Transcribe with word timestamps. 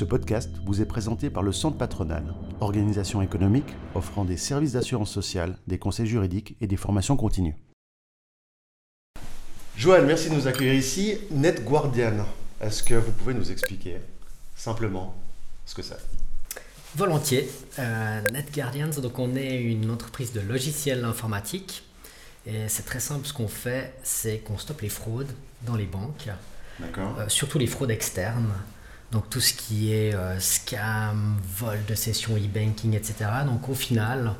Ce 0.00 0.06
podcast 0.06 0.48
vous 0.64 0.80
est 0.80 0.86
présenté 0.86 1.28
par 1.28 1.42
le 1.42 1.52
Centre 1.52 1.76
Patronal, 1.76 2.32
organisation 2.60 3.20
économique 3.20 3.76
offrant 3.94 4.24
des 4.24 4.38
services 4.38 4.72
d'assurance 4.72 5.10
sociale, 5.10 5.58
des 5.66 5.78
conseils 5.78 6.06
juridiques 6.06 6.56
et 6.62 6.66
des 6.66 6.78
formations 6.78 7.18
continues. 7.18 7.54
Joël, 9.76 10.06
merci 10.06 10.30
de 10.30 10.36
nous 10.36 10.48
accueillir 10.48 10.72
ici. 10.72 11.18
Net 11.30 11.66
Guardian, 11.66 12.24
est-ce 12.62 12.82
que 12.82 12.94
vous 12.94 13.12
pouvez 13.12 13.34
nous 13.34 13.52
expliquer 13.52 13.98
simplement 14.56 15.14
ce 15.66 15.74
que 15.74 15.82
c'est? 15.82 16.00
Volontiers. 16.96 17.50
Euh, 17.78 18.22
NetGuardians, 18.22 19.02
donc 19.02 19.18
on 19.18 19.36
est 19.36 19.60
une 19.60 19.90
entreprise 19.90 20.32
de 20.32 20.40
logiciels 20.40 21.04
informatiques. 21.04 21.82
Et 22.46 22.68
c'est 22.68 22.86
très 22.86 23.00
simple, 23.00 23.26
ce 23.26 23.34
qu'on 23.34 23.48
fait, 23.48 23.92
c'est 24.02 24.38
qu'on 24.38 24.56
stoppe 24.56 24.80
les 24.80 24.88
fraudes 24.88 25.34
dans 25.66 25.76
les 25.76 25.84
banques. 25.84 26.30
Euh, 26.80 27.28
surtout 27.28 27.58
les 27.58 27.66
fraudes 27.66 27.90
externes. 27.90 28.50
Donc 29.12 29.28
tout 29.28 29.40
ce 29.40 29.52
qui 29.52 29.92
est 29.92 30.14
euh, 30.14 30.38
scam, 30.38 31.36
vol 31.58 31.78
de 31.88 31.94
session 31.94 32.36
e-banking, 32.36 32.94
etc. 32.94 33.14
Donc 33.44 33.68
au 33.68 33.74
final, 33.74 34.34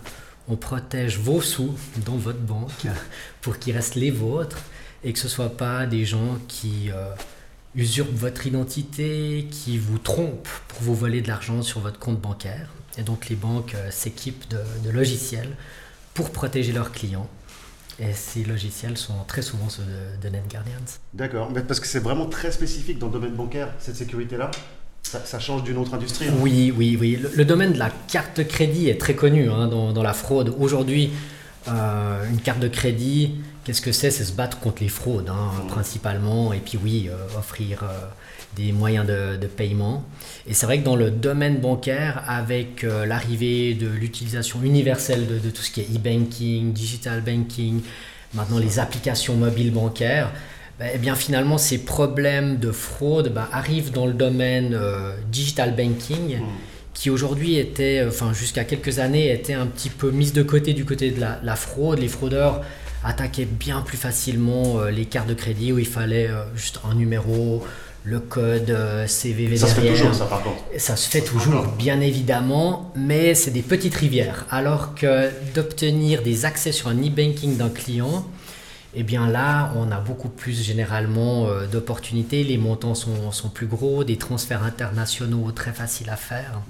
on 0.49 0.57
protège 0.57 1.19
vos 1.19 1.41
sous 1.41 1.75
dans 2.05 2.17
votre 2.17 2.39
banque 2.39 2.87
pour 3.41 3.59
qu'ils 3.59 3.75
restent 3.75 3.97
les 3.97 4.11
vôtres 4.11 4.59
et 5.03 5.13
que 5.13 5.19
ce 5.19 5.27
ne 5.27 5.31
soit 5.31 5.57
pas 5.57 5.87
des 5.87 6.05
gens 6.05 6.39
qui 6.47 6.91
euh, 6.93 7.11
usurpent 7.75 8.15
votre 8.15 8.47
identité, 8.47 9.49
qui 9.51 9.77
vous 9.77 9.99
trompent 9.99 10.49
pour 10.69 10.83
vous 10.83 10.95
voler 10.95 11.21
de 11.21 11.29
l'argent 11.29 11.63
sur 11.63 11.81
votre 11.81 11.99
compte 11.99 12.21
bancaire. 12.21 12.69
Et 12.97 13.03
donc 13.03 13.29
les 13.29 13.37
banques 13.37 13.75
s'équipent 13.91 14.49
de, 14.51 14.91
logiciels 14.91 15.57
pour 16.15 16.31
protéger 16.31 16.73
leurs 16.73 16.93
clients 16.93 17.29
et 18.01 18.13
ces 18.15 18.45
logiciels 18.45 18.97
sont 18.97 19.25
très 19.27 19.43
souvent 19.43 19.69
ceux 19.69 19.83
de, 20.23 20.29
NetGuardians. 20.29 20.99
D'accord, 21.13 21.53
parce 21.69 21.81
que 21.81 21.87
c'est 21.87 22.01
vraiment 22.01 22.27
très 22.27 22.51
spécifique 22.51 22.99
dans 22.99 23.07
le 23.07 23.13
domaine 23.13 23.35
bancaire, 23.35 23.69
cette 23.79 23.97
sécurité-là 23.97 24.51
ça, 25.03 25.41
change 25.41 25.65
d'une 25.65 25.79
autre 25.79 25.95
industrie 25.95 26.29
hein. 26.29 26.35
Oui, 26.41 26.73
oui, 26.77 26.97
oui. 27.01 27.19
Le, 27.35 27.45
domaine 27.45 27.73
de 27.73 27.79
la 27.79 27.91
carte 28.09 28.37
de 28.37 28.43
crédit 28.43 28.89
est 28.89 29.01
très 29.01 29.15
connu 29.15 29.51
hein, 29.51 29.67
dans, 29.67 30.03
la 30.03 30.13
fraude. 30.13 30.55
Aujourd'hui, 30.59 31.11
euh, 31.69 32.29
une 32.31 32.41
carte 32.41 32.61
de 32.61 32.69
crédit, 32.69 33.37
qu'est-ce 33.65 33.81
que 33.81 33.93
c'est 33.93 34.11
C'est 34.11 34.25
se 34.25 34.33
battre 34.33 34.59
contre 34.59 34.83
les 34.83 34.89
fraudes, 34.89 35.29
hein, 35.29 35.51
principalement. 35.69 36.53
Et 36.53 36.59
puis 36.59 36.79
oui, 36.83 37.09
euh, 37.09 37.39
offrir 37.39 37.83
euh, 37.83 38.07
des 38.57 38.73
moyens 38.73 39.07
de, 39.07 39.47
paiement. 39.47 40.05
Et 40.47 40.55
c'est 40.55 40.67
vrai 40.67 40.79
que 40.79 40.85
dans 40.85 40.97
le 40.97 41.11
domaine 41.11 41.59
bancaire, 41.59 42.23
avec 42.27 42.85
euh, 42.85 43.07
l'arrivée 43.07 43.75
de 43.75 43.89
l'utilisation 43.89 44.61
universelle 44.63 45.27
de, 45.27 45.51
tout 45.51 45.63
ce 45.63 45.71
qui 45.71 45.81
est 45.81 45.95
e-banking, 45.95 46.73
digital 46.73 47.21
banking, 47.21 47.81
maintenant 48.35 48.59
les 48.59 48.79
applications 48.79 49.35
mobiles 49.35 49.73
bancaires, 49.73 50.31
bah, 50.79 50.87
eh 50.95 50.99
bien 50.99 51.15
finalement 51.15 51.59
ces 51.59 51.79
problèmes 51.85 52.59
de 52.59 52.73
fraude 52.73 53.33
bah, 53.35 53.49
arrivent 53.53 53.93
dans 53.93 54.07
le 54.07 54.15
domaine 54.15 54.79
digital 55.31 55.75
banking. 55.77 56.39
Hmm. 56.39 56.45
qui 56.93 57.09
aujourd'hui 57.09 57.57
était, 57.57 58.05
enfin 58.07 58.33
jusqu'à 58.33 58.65
quelques 58.65 58.99
années, 58.99 59.33
était 59.33 59.55
un 59.55 59.67
petit 59.67 59.89
peu 59.89 60.11
mise 60.11 60.33
de 60.33 60.43
côté 60.43 60.75
du 60.75 60.85
côté 60.85 61.11
de 61.11 61.21
la, 61.21 61.57
fraude. 61.57 61.99
Les 61.99 62.09
fraudeurs 62.09 62.63
attaquaient 63.05 63.47
bien 63.47 63.81
plus 63.81 63.97
facilement 63.97 64.81
euh, 64.81 64.91
les 64.91 65.07
cartes 65.07 65.29
de 65.29 65.35
crédit 65.35 65.73
où 65.73 65.79
il 65.79 65.87
fallait 65.87 66.31
juste 66.55 66.81
un 66.89 66.95
numéro, 66.95 67.65
le 68.05 68.21
code 68.21 68.71
euh, 68.71 69.07
CVV 69.07 69.57
ça 69.57 69.67
Se 69.67 69.75
fait 69.75 69.89
toujours, 69.89 70.15
ça, 70.15 70.25
par 70.25 70.43
contre. 70.43 70.63
Ça 70.79 70.97
se 70.97 71.09
fait 71.09 71.21
toujours, 71.21 71.67
bien 71.79 72.01
évidemment, 72.01 72.93
mais 72.97 73.35
c'est 73.35 73.51
des 73.51 73.63
petites 73.63 73.95
rivières. 73.95 74.47
Alors 74.51 74.95
que 74.95 75.29
d'obtenir 75.55 76.23
des 76.23 76.45
accès 76.45 76.73
sur 76.73 76.89
un 76.89 76.97
e-banking 76.97 77.57
d'un 77.57 77.69
client, 77.69 78.25
eh 78.95 79.03
bien 79.03 79.29
là, 79.29 79.73
on 79.77 79.91
a 79.93 80.01
beaucoup 80.01 80.29
plus 80.29 80.63
généralement 80.63 81.47
euh, 81.47 81.67
d'opportunités. 81.67 82.43
Les 82.43 82.59
montants 82.59 82.95
sont, 82.95 83.31
sont, 83.31 83.49
plus 83.49 83.67
gros, 83.67 84.05
des 84.05 84.17
transferts 84.17 84.65
internationaux 84.65 85.53
très 85.53 85.73
faciles 85.73 86.11
à 86.11 86.17
faire. 86.17 86.61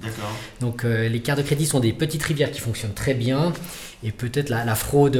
Donc 0.59 0.85
euh, 0.85 1.09
les 1.09 1.21
cartes 1.21 1.39
de 1.39 1.43
crédit 1.43 1.65
sont 1.65 1.79
des 1.79 1.93
petites 1.93 2.23
rivières 2.23 2.51
qui 2.51 2.59
fonctionnent 2.59 2.93
très 2.93 3.13
bien. 3.13 3.53
Et 4.03 4.11
peut-être 4.11 4.49
la, 4.49 4.65
la, 4.65 4.75
fraude 4.75 5.19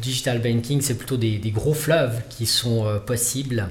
digital 0.00 0.40
banking, 0.40 0.80
c'est 0.80 0.96
plutôt 0.96 1.16
des, 1.16 1.38
des, 1.38 1.50
gros 1.50 1.74
fleuves 1.74 2.22
qui 2.28 2.46
sont 2.46 3.00
possibles. 3.04 3.68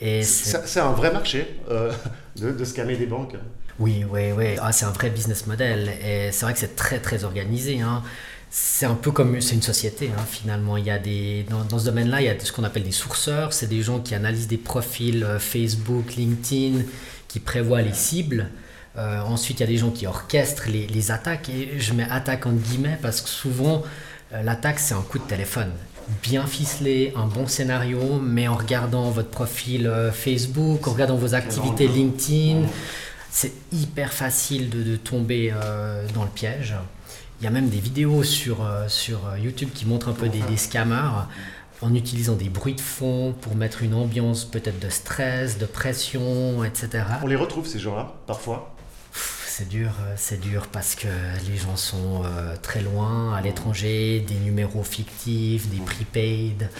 C'est 0.00 0.80
un 0.80 0.92
vrai 0.92 1.12
marché 1.12 1.46
euh, 1.70 1.92
de, 2.40 2.52
de 2.52 2.64
scammer 2.64 2.96
des 2.96 3.06
banques. 3.06 3.34
Oui, 3.78 4.04
oui, 4.10 4.32
oui. 4.36 4.56
Ah, 4.60 4.72
c'est 4.72 4.84
un 4.84 4.90
vrai 4.90 5.10
business 5.10 5.46
model. 5.46 5.90
Et 6.04 6.30
c'est 6.32 6.44
vrai 6.44 6.52
que 6.52 6.60
c'est 6.60 6.76
très, 6.76 6.98
très 6.98 7.24
organisé. 7.24 7.80
Hein. 7.80 8.02
C'est 8.50 8.86
un 8.86 8.94
peu 8.94 9.10
comme 9.10 9.40
c'est 9.40 9.54
une 9.54 9.62
société 9.62 10.10
hein, 10.16 10.24
finalement. 10.28 10.76
Il 10.76 10.84
y 10.84 10.90
a 10.90 10.98
des, 10.98 11.44
dans, 11.50 11.78
ce 11.78 11.84
domaine-là, 11.84 12.22
il 12.22 12.24
y 12.24 12.28
a 12.28 12.38
ce 12.38 12.50
qu'on 12.52 12.64
appelle 12.64 12.84
des 12.84 12.92
sourceurs. 12.92 13.52
C'est 13.52 13.66
des 13.66 13.82
gens 13.82 14.00
qui 14.00 14.14
analysent 14.14 14.48
des 14.48 14.56
profils 14.56 15.22
euh, 15.22 15.38
Facebook, 15.38 16.14
LinkedIn, 16.16 16.82
qui 17.28 17.40
prévoient 17.40 17.82
les 17.82 17.94
cibles. 17.94 18.48
Euh, 18.96 19.20
ensuite, 19.20 19.60
il 19.60 19.62
y 19.62 19.64
a 19.64 19.68
des 19.68 19.76
gens 19.76 19.90
qui 19.90 20.06
orchestrent 20.06 20.68
les, 20.68 20.86
les, 20.86 21.10
attaques. 21.10 21.50
Et 21.50 21.78
je 21.78 21.92
mets 21.92 22.06
attaque 22.10 22.46
en 22.46 22.52
guillemets 22.52 22.98
parce 23.02 23.20
que 23.20 23.28
souvent, 23.28 23.82
l'attaque, 24.32 24.78
c'est 24.78 24.94
un 24.94 25.02
coup 25.02 25.18
de 25.18 25.24
téléphone 25.24 25.72
bien 26.22 26.46
ficelé, 26.46 27.12
un 27.16 27.26
bon 27.26 27.46
scénario, 27.46 28.20
mais 28.22 28.48
en 28.48 28.56
regardant 28.56 29.10
votre 29.10 29.30
profil 29.30 29.86
euh, 29.86 30.10
Facebook, 30.10 30.86
en 30.88 30.92
regardant 30.92 31.16
vos 31.16 31.34
activités 31.34 31.86
LinkedIn, 31.86 32.66
c'est 33.30 33.52
hyper 33.72 34.12
facile 34.12 34.70
de, 34.70 34.96
tomber 34.96 35.52
euh, 35.54 36.06
dans 36.14 36.24
le 36.24 36.30
piège. 36.30 36.74
Il 37.40 37.44
y 37.44 37.46
a 37.46 37.50
même 37.50 37.68
des 37.68 37.80
vidéos 37.80 38.22
sur, 38.22 38.64
euh, 38.64 38.88
sur 38.88 39.20
YouTube 39.36 39.70
qui 39.74 39.86
montrent 39.86 40.08
un 40.08 40.12
peu 40.12 40.28
des, 40.28 40.40
des 40.40 40.56
scammers 40.56 41.26
en 41.80 41.94
utilisant 41.94 42.34
des 42.34 42.48
bruits 42.48 42.74
de 42.74 42.80
fond 42.80 43.34
pour 43.40 43.54
mettre 43.54 43.82
une 43.82 43.94
ambiance 43.94 44.44
peut-être 44.44 44.80
de 44.80 44.88
stress, 44.88 45.58
de 45.58 45.66
pression, 45.66 46.64
etc. 46.64 47.04
On 47.22 47.26
les 47.26 47.36
retrouve 47.36 47.66
ces 47.66 47.78
gens-là, 47.78 48.14
parfois? 48.26 48.74
C'est 49.12 49.68
dur, 49.68 49.90
euh, 50.02 50.14
c'est 50.16 50.40
dur 50.40 50.68
parce 50.68 50.94
que 50.94 51.08
les 51.48 51.56
gens 51.56 51.76
sont 51.76 52.22
euh, 52.24 52.54
très 52.62 52.80
loin, 52.80 53.34
à 53.34 53.40
l'étranger, 53.40 54.20
des 54.20 54.36
numéros 54.36 54.84
fictifs, 54.84 55.68
des 55.68 55.80
prepaid. 55.80 56.70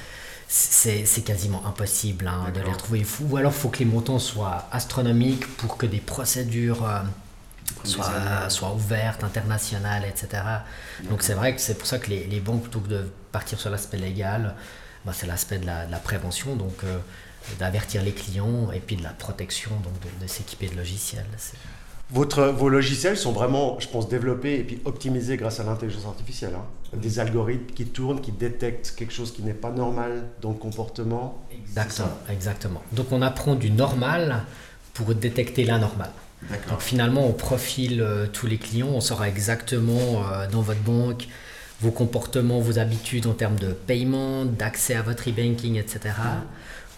C'est 0.46 1.24
quasiment 1.24 1.62
impossible 1.66 2.26
hein, 2.26 2.50
de 2.54 2.60
les 2.60 2.70
retrouver. 2.70 3.04
Ou 3.28 3.36
alors 3.36 3.52
il 3.52 3.58
faut 3.58 3.68
que 3.68 3.80
les 3.80 3.84
montants 3.84 4.18
soient 4.18 4.66
astronomiques 4.72 5.46
pour 5.58 5.76
que 5.76 5.84
des 5.84 5.98
procédures 5.98 6.86
euh, 6.86 7.00
soient, 7.84 8.72
ouvertes, 8.74 9.24
internationales, 9.24 10.04
etc. 10.08 10.42
Donc 11.08 11.22
c'est 11.22 11.34
vrai 11.34 11.54
que 11.54 11.60
c'est 11.60 11.76
pour 11.76 11.86
ça 11.86 11.98
que 11.98 12.10
les, 12.10 12.40
banques, 12.40 12.62
plutôt 12.62 12.80
que 12.80 12.88
de 12.88 13.10
partir 13.32 13.60
sur 13.60 13.70
l'aspect 13.70 13.98
légal, 13.98 14.54
bah, 15.04 15.12
c'est 15.14 15.26
l'aspect 15.26 15.58
de, 15.58 15.66
la, 15.66 15.98
prévention. 15.98 16.56
Donc 16.56 16.82
d'avertir 17.58 18.02
les 18.02 18.12
clients 18.12 18.70
et 18.72 18.80
puis 18.80 18.96
de 18.96 19.02
la 19.02 19.10
protection, 19.10 19.70
donc 19.82 19.94
de, 20.00 20.24
de 20.24 20.28
s'équiper 20.28 20.68
de 20.68 20.76
logiciels. 20.76 21.26
Votre, 22.10 22.44
vos 22.46 22.70
logiciels 22.70 23.18
sont 23.18 23.32
vraiment, 23.32 23.78
je 23.80 23.88
pense, 23.88 24.08
développés 24.08 24.54
et 24.54 24.64
puis 24.64 24.80
optimisés 24.86 25.36
grâce 25.36 25.60
à 25.60 25.64
l'intelligence 25.64 26.06
artificielle. 26.06 26.54
Hein. 26.56 26.96
Des 26.96 27.18
algorithmes 27.18 27.74
qui 27.74 27.84
tournent, 27.84 28.22
qui 28.22 28.32
détectent 28.32 28.94
quelque 28.96 29.12
chose 29.12 29.30
qui 29.30 29.42
n'est 29.42 29.52
pas 29.52 29.70
normal 29.70 30.24
dans 30.40 30.50
le 30.50 30.56
comportement. 30.56 31.44
Exactement, 31.52 32.18
exactement. 32.30 32.82
Donc 32.92 33.12
on 33.12 33.20
apprend 33.20 33.56
du 33.56 33.70
normal 33.70 34.42
pour 34.94 35.14
détecter 35.14 35.64
l'anormal. 35.64 36.10
Donc 36.68 36.80
finalement, 36.80 37.26
on 37.26 37.32
profile 37.32 38.00
euh, 38.00 38.26
tous 38.32 38.46
les 38.46 38.58
clients, 38.58 38.88
on 38.88 39.00
saura 39.00 39.28
exactement 39.28 40.22
euh, 40.32 40.46
dans 40.48 40.62
votre 40.62 40.80
banque 40.80 41.26
vos 41.80 41.90
comportements, 41.90 42.60
vos 42.60 42.78
habitudes 42.78 43.26
en 43.26 43.34
termes 43.34 43.58
de 43.58 43.72
paiement, 43.72 44.44
d'accès 44.44 44.94
à 44.94 45.02
votre 45.02 45.28
e-banking, 45.28 45.76
etc. 45.76 46.14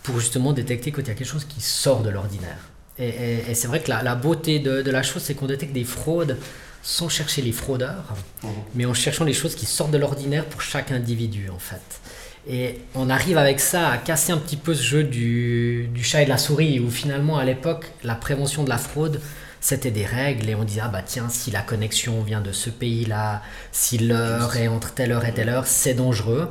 Pour 0.02 0.18
justement 0.18 0.52
détecter 0.52 0.90
qu'il 0.92 1.06
y 1.06 1.10
a 1.10 1.14
quelque 1.14 1.26
chose 1.26 1.44
qui 1.44 1.60
sort 1.60 2.02
de 2.02 2.10
l'ordinaire. 2.10 2.70
Et, 2.98 3.54
c'est 3.54 3.68
vrai 3.68 3.80
que 3.80 3.90
la, 3.90 4.14
beauté 4.14 4.58
de, 4.58 4.90
la 4.90 5.02
chose, 5.02 5.22
c'est 5.22 5.34
qu'on 5.34 5.46
détecte 5.46 5.72
des 5.72 5.84
fraudes 5.84 6.36
sans 6.82 7.08
chercher 7.08 7.42
les 7.42 7.52
fraudeurs, 7.52 8.14
mhm. 8.42 8.50
mais 8.74 8.86
en 8.86 8.94
cherchant 8.94 9.24
les 9.24 9.34
choses 9.34 9.54
qui 9.54 9.66
sortent 9.66 9.90
de 9.90 9.98
l'ordinaire 9.98 10.46
pour 10.46 10.62
chaque 10.62 10.92
individu, 10.92 11.50
en 11.50 11.58
fait. 11.58 12.00
Et 12.48 12.78
on 12.94 13.10
arrive 13.10 13.36
avec 13.36 13.60
ça 13.60 13.90
à 13.90 13.98
casser 13.98 14.32
un 14.32 14.38
petit 14.38 14.56
peu 14.56 14.74
ce 14.74 14.82
jeu 14.82 15.04
du, 15.04 15.90
chat 16.02 16.22
et 16.22 16.24
de 16.24 16.30
la 16.30 16.38
souris, 16.38 16.80
où 16.80 16.90
finalement, 16.90 17.38
à 17.38 17.44
l'époque, 17.44 17.86
la 18.02 18.14
prévention 18.14 18.64
de 18.64 18.70
la 18.70 18.78
fraude, 18.78 19.20
c'était 19.60 19.90
des 19.90 20.06
règles, 20.06 20.48
et 20.48 20.54
on 20.54 20.64
disait, 20.64 20.80
ah 20.82 20.88
bah 20.88 21.02
tiens, 21.04 21.28
si 21.28 21.50
la 21.50 21.60
connexion 21.60 22.22
vient 22.22 22.40
de 22.40 22.52
ce 22.52 22.70
pays-là, 22.70 23.42
si 23.72 23.98
l'heure 23.98 24.56
est 24.56 24.68
entre 24.68 24.94
telle 24.94 25.12
heure 25.12 25.26
et 25.26 25.34
telle 25.34 25.50
heure, 25.50 25.66
c'est 25.66 25.94
dangereux. 25.94 26.50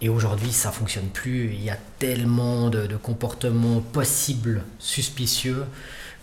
Et 0.00 0.08
aujourd'hui, 0.08 0.52
ça 0.52 0.70
fonctionne 0.70 1.08
plus. 1.08 1.50
Il 1.52 1.64
y 1.64 1.70
a 1.70 1.78
tellement 1.98 2.70
de, 2.70 2.86
comportements 3.02 3.80
possibles, 3.80 4.62
suspicieux, 4.78 5.64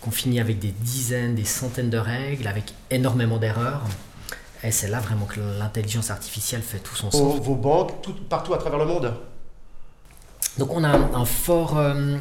qu'on 0.00 0.10
finit 0.10 0.40
avec 0.40 0.58
des 0.58 0.72
dizaines, 0.80 1.34
des 1.34 1.44
centaines 1.44 1.90
de 1.90 1.98
règles, 1.98 2.46
avec 2.46 2.72
énormément 2.90 3.36
d'erreurs. 3.36 3.82
Et 4.66 4.72
c'est 4.72 4.88
là 4.88 4.98
vraiment 4.98 5.26
que 5.26 5.38
l'intelligence 5.58 6.10
artificielle 6.10 6.60
fait 6.60 6.78
tout 6.80 6.96
son 6.96 7.10
sens. 7.10 7.40
Vos 7.40 7.54
banques, 7.54 7.92
partout 8.28 8.52
à 8.52 8.58
travers 8.58 8.80
le 8.80 8.86
monde 8.86 9.14
Donc 10.58 10.72
on 10.74 10.82
a 10.82 10.88
un, 10.88 11.24
fort, 11.24 11.78
euh, 11.78 12.16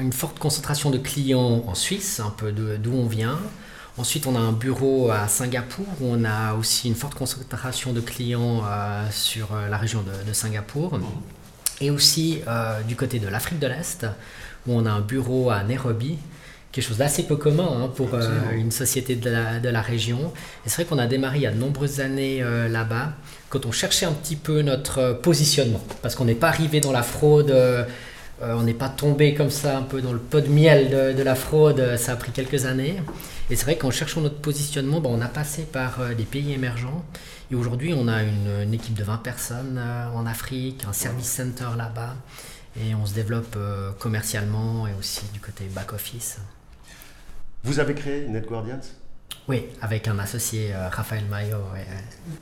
une 0.00 0.12
forte 0.12 0.38
concentration 0.40 0.90
de 0.90 0.98
clients 0.98 1.62
en 1.64 1.74
Suisse, 1.76 2.20
un 2.20 2.30
peu 2.30 2.50
d'où 2.52 2.92
on 2.92 3.06
vient. 3.06 3.38
Ensuite, 3.98 4.26
on 4.26 4.36
a 4.36 4.38
un 4.38 4.52
bureau 4.52 5.10
à 5.10 5.26
Singapour 5.26 5.86
où 6.00 6.08
on 6.10 6.24
a 6.24 6.52
aussi 6.54 6.88
une 6.88 6.94
forte 6.94 7.14
concentration 7.14 7.94
de 7.94 8.00
clients 8.00 8.62
euh, 8.66 9.06
sur 9.10 9.54
euh, 9.54 9.68
la 9.70 9.78
région 9.78 10.04
de, 10.26 10.32
Singapour. 10.34 10.98
Et 11.80 11.90
aussi 11.90 12.42
euh, 12.46 12.82
du 12.82 12.94
côté 12.94 13.18
de 13.18 13.28
l'Afrique 13.28 13.58
de 13.58 13.66
l'Est 13.66 14.06
où 14.66 14.72
on 14.72 14.84
a 14.84 14.90
un 14.90 15.00
bureau 15.00 15.50
à 15.50 15.62
Nairobi 15.62 16.18
quelque 16.76 16.88
chose 16.88 16.98
d'assez 16.98 17.24
peu 17.24 17.36
commun 17.36 17.68
hein, 17.68 17.90
pour 17.94 18.10
une 18.54 18.70
société 18.70 19.16
de 19.16 19.30
la, 19.30 19.58
de 19.58 19.68
la 19.68 19.80
région. 19.82 20.32
Et 20.64 20.68
c'est 20.68 20.82
vrai 20.82 20.84
qu'on 20.84 20.98
a 20.98 21.06
démarré 21.06 21.38
il 21.38 21.42
y 21.42 21.46
a 21.46 21.52
de 21.52 21.58
nombreuses 21.58 22.00
années 22.00 22.44
là-bas, 22.68 23.14
quand 23.48 23.66
on 23.66 23.72
cherchait 23.72 24.06
un 24.06 24.12
petit 24.12 24.36
peu 24.36 24.62
notre 24.62 25.18
positionnement, 25.22 25.82
parce 26.02 26.14
qu'on 26.14 26.26
n'est 26.26 26.34
pas 26.34 26.48
arrivé 26.48 26.80
dans 26.80 26.92
la 26.92 27.02
fraude 27.02 27.54
euh, 28.42 28.54
on 28.54 28.62
n'est 28.62 28.74
pas 28.74 28.90
tombé 28.90 29.34
comme 29.34 29.50
ça 29.50 29.78
un 29.78 29.82
peu 29.82 30.02
dans 30.02 30.12
le 30.12 30.18
pot 30.18 30.40
de 30.40 30.48
miel 30.48 30.90
de, 31.16 31.22
la 31.22 31.34
fraude, 31.34 31.96
ça 31.96 32.12
a 32.12 32.16
pris 32.16 32.32
quelques 32.32 32.66
années. 32.66 32.96
Et 33.48 33.56
c'est 33.56 33.64
vrai 33.64 33.76
qu'en 33.76 33.90
cherchant 33.90 34.20
notre 34.20 34.38
positionnement, 34.40 35.00
on 35.04 35.20
a 35.20 35.28
passé 35.28 35.62
par 35.62 36.00
euh, 36.00 36.14
des 36.14 36.24
pays 36.24 36.52
émergents. 36.52 37.04
Et 37.50 37.54
aujourd'hui, 37.54 37.94
on 37.96 38.08
a 38.08 38.22
une, 38.22 38.74
équipe 38.74 38.94
de 38.94 39.04
20 39.04 39.18
personnes 39.18 39.78
euh, 39.78 40.08
en 40.14 40.26
Afrique, 40.26 40.84
un 40.88 40.92
service 40.92 41.28
center 41.28 41.68
là-bas. 41.78 42.14
Et 42.78 42.94
on 42.94 43.06
se 43.06 43.14
développe 43.14 43.56
commercialement 43.98 44.86
et 44.86 44.92
aussi 44.98 45.22
du 45.32 45.40
côté 45.40 45.64
back-office. 45.74 46.36
Vous 47.66 47.80
avez 47.80 47.94
créé 47.94 48.28
Net 48.28 48.46
Guardians? 48.46 48.80
Oui, 49.48 49.64
avec 49.82 50.06
un 50.06 50.20
associé, 50.20 50.70
euh, 50.72 50.88
Raphaël 50.88 51.24
Maillot. 51.28 51.64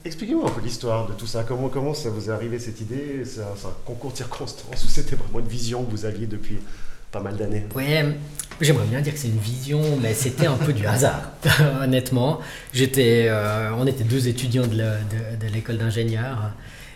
Expliquez-moi 0.04 0.50
un 0.50 0.52
peu 0.52 0.60
l'histoire 0.60 1.08
de 1.08 1.14
tout 1.14 1.26
ça. 1.26 1.44
Comment, 1.44 1.70
comment 1.70 1.94
ça 1.94 2.10
vous 2.10 2.28
est 2.28 2.32
arrivé 2.32 2.58
cette 2.58 2.82
idée? 2.82 3.22
C'est 3.24 3.40
un, 3.40 3.72
concours 3.86 4.12
de 4.12 4.18
circonstances 4.18 4.84
ou 4.84 4.88
c'était 4.88 5.16
vraiment 5.16 5.38
une 5.38 5.48
vision 5.48 5.82
que 5.82 5.90
vous 5.90 6.04
aviez 6.04 6.26
depuis 6.26 6.58
pas 7.10 7.20
mal 7.20 7.38
d'années? 7.38 7.64
Oui, 7.74 7.84
j'aimerais 8.60 8.84
bien 8.84 9.00
dire 9.00 9.14
que 9.14 9.18
c'est 9.18 9.28
une 9.28 9.38
vision, 9.38 9.80
mais 10.02 10.12
c'était 10.12 10.46
un 10.46 10.56
peu 10.56 10.74
du 10.74 10.86
hasard, 10.86 11.30
honnêtement. 11.82 12.40
J'étais, 12.74 13.28
euh, 13.30 13.70
on 13.78 13.86
était 13.86 14.04
deux 14.04 14.28
étudiants 14.28 14.66
de 14.66 15.46
l'école 15.54 15.78
d'ingénieurs. 15.78 16.50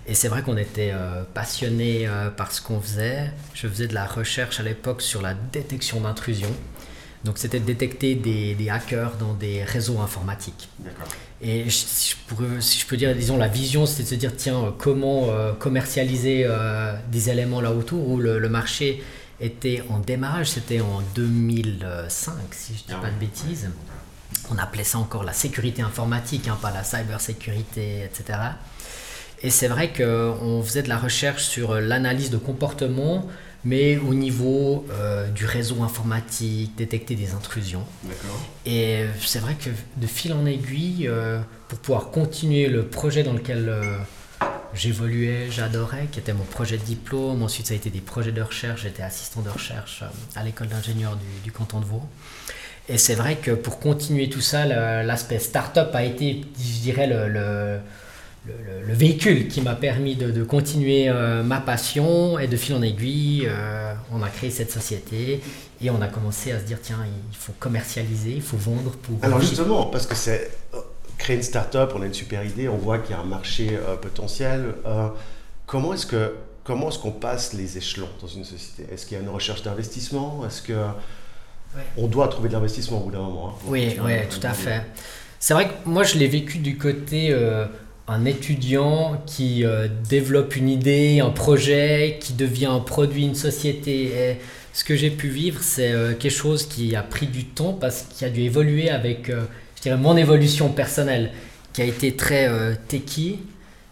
Et 0.07 0.13
c'est 0.13 0.29
vrai 0.29 0.43
qu'on 0.43 0.59
était 0.59 0.91
euh, 0.93 1.23
passionnés 1.33 2.07
par 2.37 2.53
ce 2.53 2.61
qu'on 2.61 2.81
faisait. 2.83 3.31
Je 3.55 3.67
faisais 3.67 3.87
de 3.87 3.95
la 3.95 4.05
recherche 4.05 4.61
à 4.61 4.63
l'époque 4.63 5.01
sur 5.01 5.23
la 5.23 5.33
détection 5.33 6.03
d'intrusion. 6.03 6.51
Donc 7.25 7.39
c'était 7.39 7.59
de 7.59 7.65
détecter 7.65 8.15
des, 8.15 8.71
hackers 8.71 9.17
dans 9.17 9.35
des 9.35 9.65
réseaux 9.65 9.99
informatiques. 10.01 10.69
Et 11.41 11.69
si 11.71 12.17
je, 12.31 12.87
peux 12.87 12.97
dire, 12.97 13.15
disons, 13.15 13.37
la 13.37 13.49
vision, 13.49 13.87
c'était 13.87 14.03
de 14.03 14.09
se 14.09 14.15
dire, 14.15 14.33
tiens, 14.37 14.65
euh, 14.65 14.71
comment 14.77 15.29
euh, 15.29 15.53
commercialiser 15.53 16.45
euh, 16.45 16.95
des 17.11 17.31
éléments 17.31 17.61
là 17.61 17.73
autour 17.73 18.09
où 18.09 18.19
le, 18.19 18.49
marché 18.49 19.03
était 19.41 19.85
en 19.89 19.99
démarrage, 19.99 20.51
c'était 20.51 20.81
en 20.81 21.01
2005, 21.15 22.35
si 22.51 22.75
je 22.75 22.83
ne 22.83 22.87
dis 22.89 22.95
ah 22.97 23.03
pas 23.03 23.11
de 23.11 23.21
bêtises. 23.21 23.69
On 24.51 24.59
appelait 24.59 24.85
ça 24.85 24.99
encore 24.99 25.23
la 25.23 25.33
sécurité 25.33 25.83
informatique, 25.83 26.49
hein, 26.49 26.59
pas 26.61 26.73
la 26.73 26.83
cybersécurité, 26.83 28.03
etc. 28.05 28.39
Et 29.43 29.51
c'est 29.51 29.69
vrai 29.69 29.93
qu'on 29.93 30.63
faisait 30.65 30.83
de 30.83 30.89
la 30.89 30.99
recherche 30.99 31.45
sur 31.45 31.75
l'analyse 31.75 32.31
de 32.31 32.39
comportement 32.39 33.29
mais 33.65 33.99
au 33.99 34.15
niveau 34.15 34.87
euh, 34.91 35.29
du 35.29 35.45
réseau 35.45 35.83
informatique, 35.83 36.77
détecter 36.77 37.15
des 37.15 37.33
intrusions. 37.33 37.85
Et 38.67 39.05
c'est 39.21 39.41
vrai 39.41 39.55
que 39.55 39.71
de 39.97 40.07
fil 40.07 40.33
en 40.33 40.47
aiguille, 40.47 41.09
euh, 41.09 41.41
pour 41.69 41.79
pouvoir 41.79 42.11
continuer 42.11 42.69
le 42.69 42.87
projet 42.87 43.23
dans 43.23 43.33
lequel 43.33 43.69
euh, 43.69 43.99
j'évoluais, 44.75 45.51
j'adorais, 45.51 46.07
qui 46.13 46.21
était 46.21 46.33
mon 46.33 46.45
projet 46.45 46.79
de 46.79 46.85
diplôme, 46.85 47.43
ensuite 47.43 47.67
ça 47.67 47.75
a 47.75 47.77
été 47.77 47.91
des 47.91 48.01
projets 48.01 48.33
de 48.33 48.43
recherche, 48.43 48.83
j'étais 48.83 49.03
assistant 49.03 49.43
de 49.43 49.51
recherche 49.51 50.05
à 50.37 50.45
l'école 50.45 50.69
d'ingénieur 50.69 51.19
du, 51.45 51.51
canton 51.51 51.81
de 51.81 51.85
Vaud. 51.85 52.03
Et 52.89 52.97
c'est 52.97 53.17
vrai 53.17 53.37
que 53.37 53.51
pour 53.51 53.81
continuer 53.81 54.31
tout 54.31 54.41
ça, 54.41 54.65
l'aspect 55.03 55.41
start-up 55.41 55.95
a 55.95 56.05
été, 56.05 56.43
je 56.57 56.81
dirais, 56.81 57.07
le 57.07 57.29
le, 57.29 57.81
véhicule 58.99 59.49
qui 59.49 59.61
m'a 59.61 59.75
permis 59.75 60.17
de, 60.17 60.43
continuer 60.43 61.09
euh, 61.09 61.43
ma 61.43 61.61
passion 61.61 62.39
et 62.39 62.47
de 62.47 62.57
fil 62.57 62.75
en 62.75 62.83
aiguille, 62.83 63.47
euh, 63.47 63.95
on 64.13 64.23
a 64.23 64.29
créé 64.29 64.51
cette 64.51 64.73
société 64.73 65.41
et 65.81 65.91
on 65.91 66.03
a 66.03 66.09
commencé 66.09 66.53
à 66.53 66.59
se 66.59 66.65
dire 66.65 66.79
tiens, 66.83 66.99
il 67.31 67.37
faut 67.37 67.55
commercialiser, 67.59 68.33
il 68.33 68.43
faut 68.43 68.57
vendre 68.57 68.91
pour. 68.91 69.17
Alors 69.23 69.41
justement, 69.41 69.87
parce 69.87 70.07
que 70.07 70.15
c'est 70.15 70.51
euh, 70.75 70.79
créer 71.17 71.37
une 71.37 71.43
start-up, 71.43 71.93
on 71.95 72.03
a 72.03 72.07
une 72.07 72.15
super 72.15 72.45
idée, 72.45 72.69
on 72.69 72.77
voit 72.77 72.99
qu'il 72.99 73.15
y 73.15 73.19
a 73.19 73.21
un 73.21 73.25
marché 73.25 73.79
potentiel. 74.03 74.75
comment 75.67 75.95
est-ce 75.95 76.07
que 76.07 76.35
comment 76.65 76.89
est-ce 76.89 76.99
qu'on 76.99 77.13
passe 77.13 77.55
les 77.55 77.79
échelons 77.79 78.09
dans 78.21 78.27
une 78.27 78.45
société? 78.45 78.93
Est-ce 78.93 79.07
qu'il 79.07 79.17
y 79.17 79.21
a 79.21 79.23
une 79.23 79.31
recherche 79.31 79.63
d'investissement? 79.63 80.45
Est-ce 80.47 80.63
que 80.63 80.75
on 81.97 82.07
doit 82.07 82.29
trouver 82.29 82.49
de 82.49 82.55
l'investissement 82.55 82.99
au 82.99 83.05
bout 83.05 83.11
d'un 83.11 83.19
moment 83.19 83.51
hein, 83.51 83.63
Oui, 83.67 83.97
oui, 84.03 84.13
tout 84.29 84.45
à 84.45 84.55
fait. 84.55 84.83
C'est 85.39 85.55
vrai 85.55 85.69
que 85.69 85.89
moi 85.89 86.03
je 86.03 86.19
l'ai 86.19 86.27
vécu 86.27 86.59
du 86.59 86.77
côté 86.79 87.33
un 88.09 88.25
étudiant 88.25 89.23
qui 89.27 89.65
euh, 89.65 89.87
développe 90.09 90.57
une 90.57 90.69
idée, 90.69 91.21
un 91.21 91.31
projet, 91.31 92.19
qui 92.21 92.33
devient 92.33 92.67
un 92.67 92.81
produit, 92.81 93.25
une 93.25 93.35
société. 93.35 94.05
Et 94.05 94.37
ce 94.73 94.83
que 94.83 94.97
j'ai 94.97 95.11
pu 95.11 95.29
vivre, 95.29 95.61
c'est 95.63 95.93
euh, 95.93 96.15
quelque 96.15 96.33
chose 96.33 96.67
qui 96.67 96.97
a 96.97 97.03
pris 97.03 97.27
du 97.27 97.45
temps 97.45 97.75
parce 97.75 98.03
qu'il 98.05 98.27
a 98.27 98.31
dû 98.31 98.41
évoluer 98.41 98.89
avec, 98.89 99.29
euh, 99.29 99.43
je 99.77 99.83
dirais, 99.83 99.99
mon 99.99 100.17
évolution 100.17 100.71
personnelle, 100.71 101.33
qui 101.75 101.83
a 101.83 101.85
été 101.85 102.17
très 102.17 102.51
techie 102.89 103.39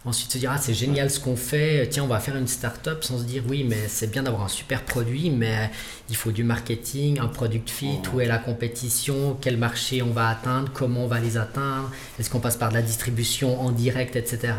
Ensuite 0.06 0.30
se 0.30 0.38
dire 0.38 0.52
ah 0.54 0.58
c'est 0.58 0.72
génial 0.72 1.10
ce 1.10 1.18
qu'on 1.18 1.34
fait, 1.34 1.88
tiens 1.90 2.04
on 2.04 2.06
va 2.06 2.20
faire 2.20 2.36
une 2.36 2.46
start-up 2.46 3.02
sans 3.02 3.18
se 3.18 3.24
dire 3.24 3.42
oui 3.48 3.66
mais 3.68 3.88
c'est 3.88 4.08
bien 4.08 4.22
d'avoir 4.22 4.44
un 4.44 4.48
super 4.48 4.84
produit 4.84 5.30
mais 5.30 5.68
il 6.08 6.14
faut 6.14 6.30
du 6.30 6.44
marketing, 6.44 7.18
un 7.18 7.26
product 7.26 7.68
fit, 7.68 7.98
où 8.14 8.20
est 8.20 8.26
la 8.26 8.38
compétition, 8.38 9.36
quel 9.40 9.56
marché 9.56 10.02
on 10.02 10.10
va 10.10 10.28
atteindre, 10.28 10.70
comment 10.72 11.04
on 11.04 11.08
va 11.08 11.18
les 11.18 11.36
atteindre, 11.36 11.90
est-ce 12.20 12.30
qu'on 12.30 12.38
passe 12.38 12.56
par 12.56 12.68
de 12.68 12.74
la 12.74 12.82
distribution 12.82 13.60
en 13.60 13.72
direct, 13.72 14.14
etc. 14.14 14.52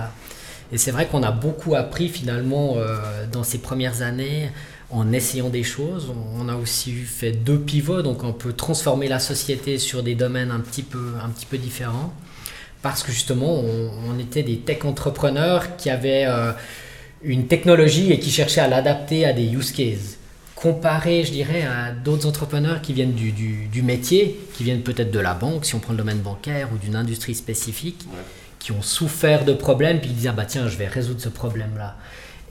Et 0.73 0.77
c'est 0.77 0.91
vrai 0.91 1.07
qu'on 1.07 1.23
a 1.23 1.31
beaucoup 1.31 1.75
appris 1.75 2.09
finalement 2.09 2.73
euh, 2.75 3.25
dans 3.31 3.43
ces 3.43 3.59
premières 3.59 4.01
années 4.01 4.51
en 4.89 5.13
essayant 5.13 5.47
des 5.47 5.63
choses. 5.63 6.11
On 6.35 6.49
a 6.49 6.55
aussi 6.55 6.91
fait 6.91 7.31
deux 7.31 7.59
pivots, 7.59 8.01
donc 8.01 8.25
on 8.25 8.33
peut 8.33 8.51
transformer 8.51 9.07
la 9.07 9.19
société 9.19 9.77
sur 9.77 10.03
des 10.03 10.15
domaines 10.15 10.51
un 10.51 10.59
petit 10.59 10.83
peu, 10.83 11.13
un 11.23 11.29
petit 11.29 11.45
peu 11.45 11.57
différents 11.57 12.13
parce 12.89 13.03
que 13.03 13.11
justement, 13.11 13.61
on, 14.07 14.17
était 14.17 14.43
des 14.43 14.57
tech 14.57 14.85
entrepreneurs 14.85 15.75
qui 15.75 15.89
avaient 15.89 16.25
euh, 16.25 16.51
une 17.21 17.47
technologie 17.47 18.11
et 18.11 18.19
qui 18.19 18.31
cherchaient 18.31 18.61
à 18.61 18.67
l'adapter 18.67 19.25
à 19.25 19.33
des 19.33 19.45
use 19.45 19.71
cases. 19.71 20.17
Comparé, 20.55 21.23
je 21.23 21.31
dirais, 21.31 21.63
à 21.63 21.91
d'autres 21.91 22.27
entrepreneurs 22.27 22.81
qui 22.81 22.93
viennent 22.93 23.13
du, 23.13 23.31
du, 23.31 23.81
métier, 23.83 24.39
qui 24.53 24.63
viennent 24.63 24.81
peut-être 24.81 25.11
de 25.11 25.19
la 25.19 25.33
banque, 25.33 25.65
si 25.65 25.75
on 25.75 25.79
prend 25.79 25.93
le 25.93 25.97
domaine 25.97 26.19
bancaire, 26.19 26.69
ou 26.73 26.77
d'une 26.77 26.95
industrie 26.95 27.35
spécifique, 27.35 28.07
qui 28.57 28.71
ont 28.71 28.81
souffert 28.81 29.45
de 29.45 29.53
problèmes, 29.53 29.99
puis 29.99 30.09
ils 30.09 30.15
disent, 30.15 30.27
ah 30.27 30.31
bah 30.31 30.45
tiens, 30.45 30.67
je 30.67 30.77
vais 30.77 30.87
résoudre 30.87 31.21
ce 31.21 31.29
problème-là. 31.29 31.97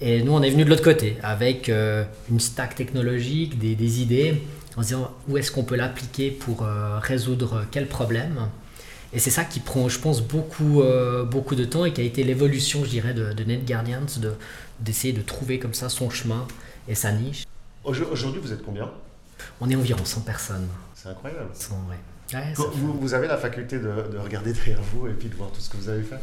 Et 0.00 0.22
nous, 0.22 0.32
on 0.32 0.42
est 0.42 0.50
venu 0.50 0.64
de 0.64 0.70
l'autre 0.70 0.84
côté, 0.84 1.16
avec 1.22 1.68
euh, 1.68 2.04
une 2.30 2.38
stack 2.38 2.74
technologique, 2.76 3.58
des, 3.58 3.74
des, 3.74 4.02
idées, 4.02 4.42
en 4.76 4.82
se 4.82 4.88
disant 4.88 5.10
où 5.28 5.38
est-ce 5.38 5.50
qu'on 5.50 5.64
peut 5.64 5.76
l'appliquer 5.76 6.30
pour 6.30 6.62
euh, 6.62 6.98
résoudre 7.00 7.64
quel 7.72 7.88
problème? 7.88 8.48
Et 9.16 9.18
c'est 9.18 9.30
ça 9.30 9.44
qui 9.44 9.60
prend, 9.60 9.88
je 9.88 9.98
pense, 9.98 10.20
beaucoup, 10.20 10.82
euh, 10.82 11.24
beaucoup 11.24 11.54
de 11.54 11.64
temps 11.64 11.86
et 11.86 11.92
qui 11.94 12.02
a 12.02 12.04
été 12.04 12.22
l'évolution, 12.22 12.84
je 12.84 12.90
dirais, 12.90 13.14
de, 13.14 13.32
de 13.32 13.44
Net 13.44 13.64
Guardians, 13.64 14.04
de, 14.18 14.34
d'essayer 14.80 15.14
de 15.14 15.22
trouver 15.22 15.58
comme 15.58 15.72
ça 15.72 15.88
son 15.88 16.10
chemin 16.10 16.46
et 16.86 16.94
sa 16.94 17.12
niche. 17.12 17.46
Aujourd'hui, 17.82 18.42
vous 18.42 18.52
êtes 18.52 18.62
combien? 18.62 18.90
On 19.62 19.70
est 19.70 19.74
environ 19.74 20.04
100 20.04 20.20
personnes. 20.20 20.68
C'est 20.94 21.08
incroyable. 21.08 21.48
ouais. 22.34 22.52
vous, 22.56 22.92
vous, 22.92 23.14
avez 23.14 23.26
la 23.26 23.38
faculté 23.38 23.78
de, 23.78 23.84
de, 24.12 24.18
regarder 24.18 24.52
derrière 24.52 24.82
vous 24.82 25.06
et 25.06 25.12
puis 25.12 25.30
de 25.30 25.34
voir 25.34 25.50
tout 25.50 25.62
ce 25.62 25.70
que 25.70 25.78
vous 25.78 25.88
avez 25.88 26.02
fait? 26.02 26.18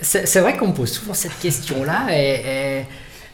C'est, 0.00 0.40
vrai 0.40 0.56
qu'on 0.56 0.68
me 0.68 0.74
pose 0.74 0.90
souvent 0.90 1.14
cette 1.14 1.38
question-là 1.38 2.08
et, 2.10 2.84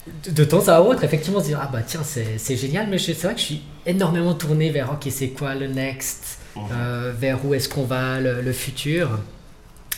de 0.07 0.43
temps 0.43 0.67
à 0.67 0.81
autre, 0.81 1.03
effectivement, 1.03 1.39
se 1.39 1.47
dire 1.47 1.59
Ah 1.61 1.69
bah 1.71 1.81
tiens, 1.85 2.01
c'est, 2.03 2.57
génial, 2.57 2.87
mais 2.89 2.97
c'est 2.97 3.13
vrai 3.13 3.33
que 3.33 3.39
je 3.39 3.45
suis 3.45 3.61
énormément 3.85 4.33
tourné 4.33 4.69
vers 4.69 4.91
Ok, 4.91 5.07
c'est 5.09 5.29
quoi 5.29 5.55
le 5.55 5.67
next 5.67 6.39
euh, 6.57 7.13
vers 7.17 7.43
où 7.45 7.53
est-ce 7.53 7.69
qu'on 7.69 7.83
va 7.83 8.19
le, 8.19 8.53
futur. 8.53 9.19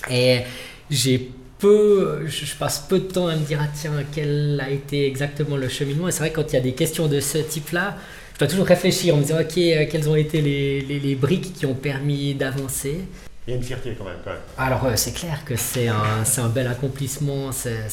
Et 0.09 0.41
j'ai 0.89 1.31
peu, 1.57 2.25
je 2.27 2.55
passe 2.55 2.85
peu 2.87 2.99
de 2.99 3.05
temps 3.05 3.27
à 3.27 3.35
me 3.35 3.43
dire, 3.43 3.59
ah, 3.61 3.67
tiens, 3.73 3.91
quel 4.13 4.61
a 4.63 4.69
été 4.69 5.07
exactement 5.07 5.57
le 5.57 5.67
cheminement. 5.67 6.07
Et 6.07 6.11
c'est 6.11 6.19
vrai, 6.19 6.31
quand 6.31 6.51
il 6.51 6.53
y 6.53 6.59
a 6.59 6.61
des 6.61 6.73
questions 6.73 7.07
de 7.07 7.19
ce 7.19 7.39
type-là, 7.39 7.97
je 8.33 8.39
dois 8.39 8.47
toujours 8.47 8.67
réfléchir 8.67 9.15
en 9.15 9.17
me 9.17 9.23
disant, 9.23 9.39
ok, 9.39 9.57
euh, 9.57 9.85
quelles 9.89 10.09
ont 10.09 10.15
été 10.15 10.41
les, 10.41 10.81
les, 10.81 11.15
briques 11.15 11.53
qui 11.53 11.65
ont 11.65 11.73
permis 11.73 12.35
d'avancer. 12.35 12.99
Il 13.47 13.51
y 13.51 13.53
a 13.53 13.57
une 13.57 13.63
fierté 13.63 13.95
quand 13.97 14.05
même. 14.05 14.15
Alors, 14.57 14.85
euh, 14.85 14.93
c'est 14.95 15.13
clair 15.13 15.43
que 15.45 15.55
c'est 15.55 15.87
un, 15.87 16.23
un, 16.37 16.49
bel 16.49 16.67
accomplissement. 16.67 17.51
C'est 17.51 17.89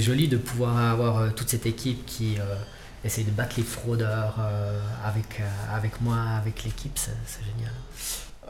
joli 0.00 0.28
de 0.28 0.36
pouvoir 0.36 0.76
avoir 0.76 1.34
toute 1.34 1.48
cette 1.48 1.66
équipe 1.66 2.04
qui 2.06 2.36
essayer 3.04 3.26
de 3.26 3.34
battre 3.34 3.54
les 3.56 3.62
fraudeurs 3.62 4.36
euh, 4.40 4.80
avec, 5.04 5.40
euh, 5.40 5.76
avec 5.76 6.00
moi, 6.00 6.18
avec 6.38 6.64
l'équipe, 6.64 6.98
c'est 6.98 7.12
génial. 7.44 7.72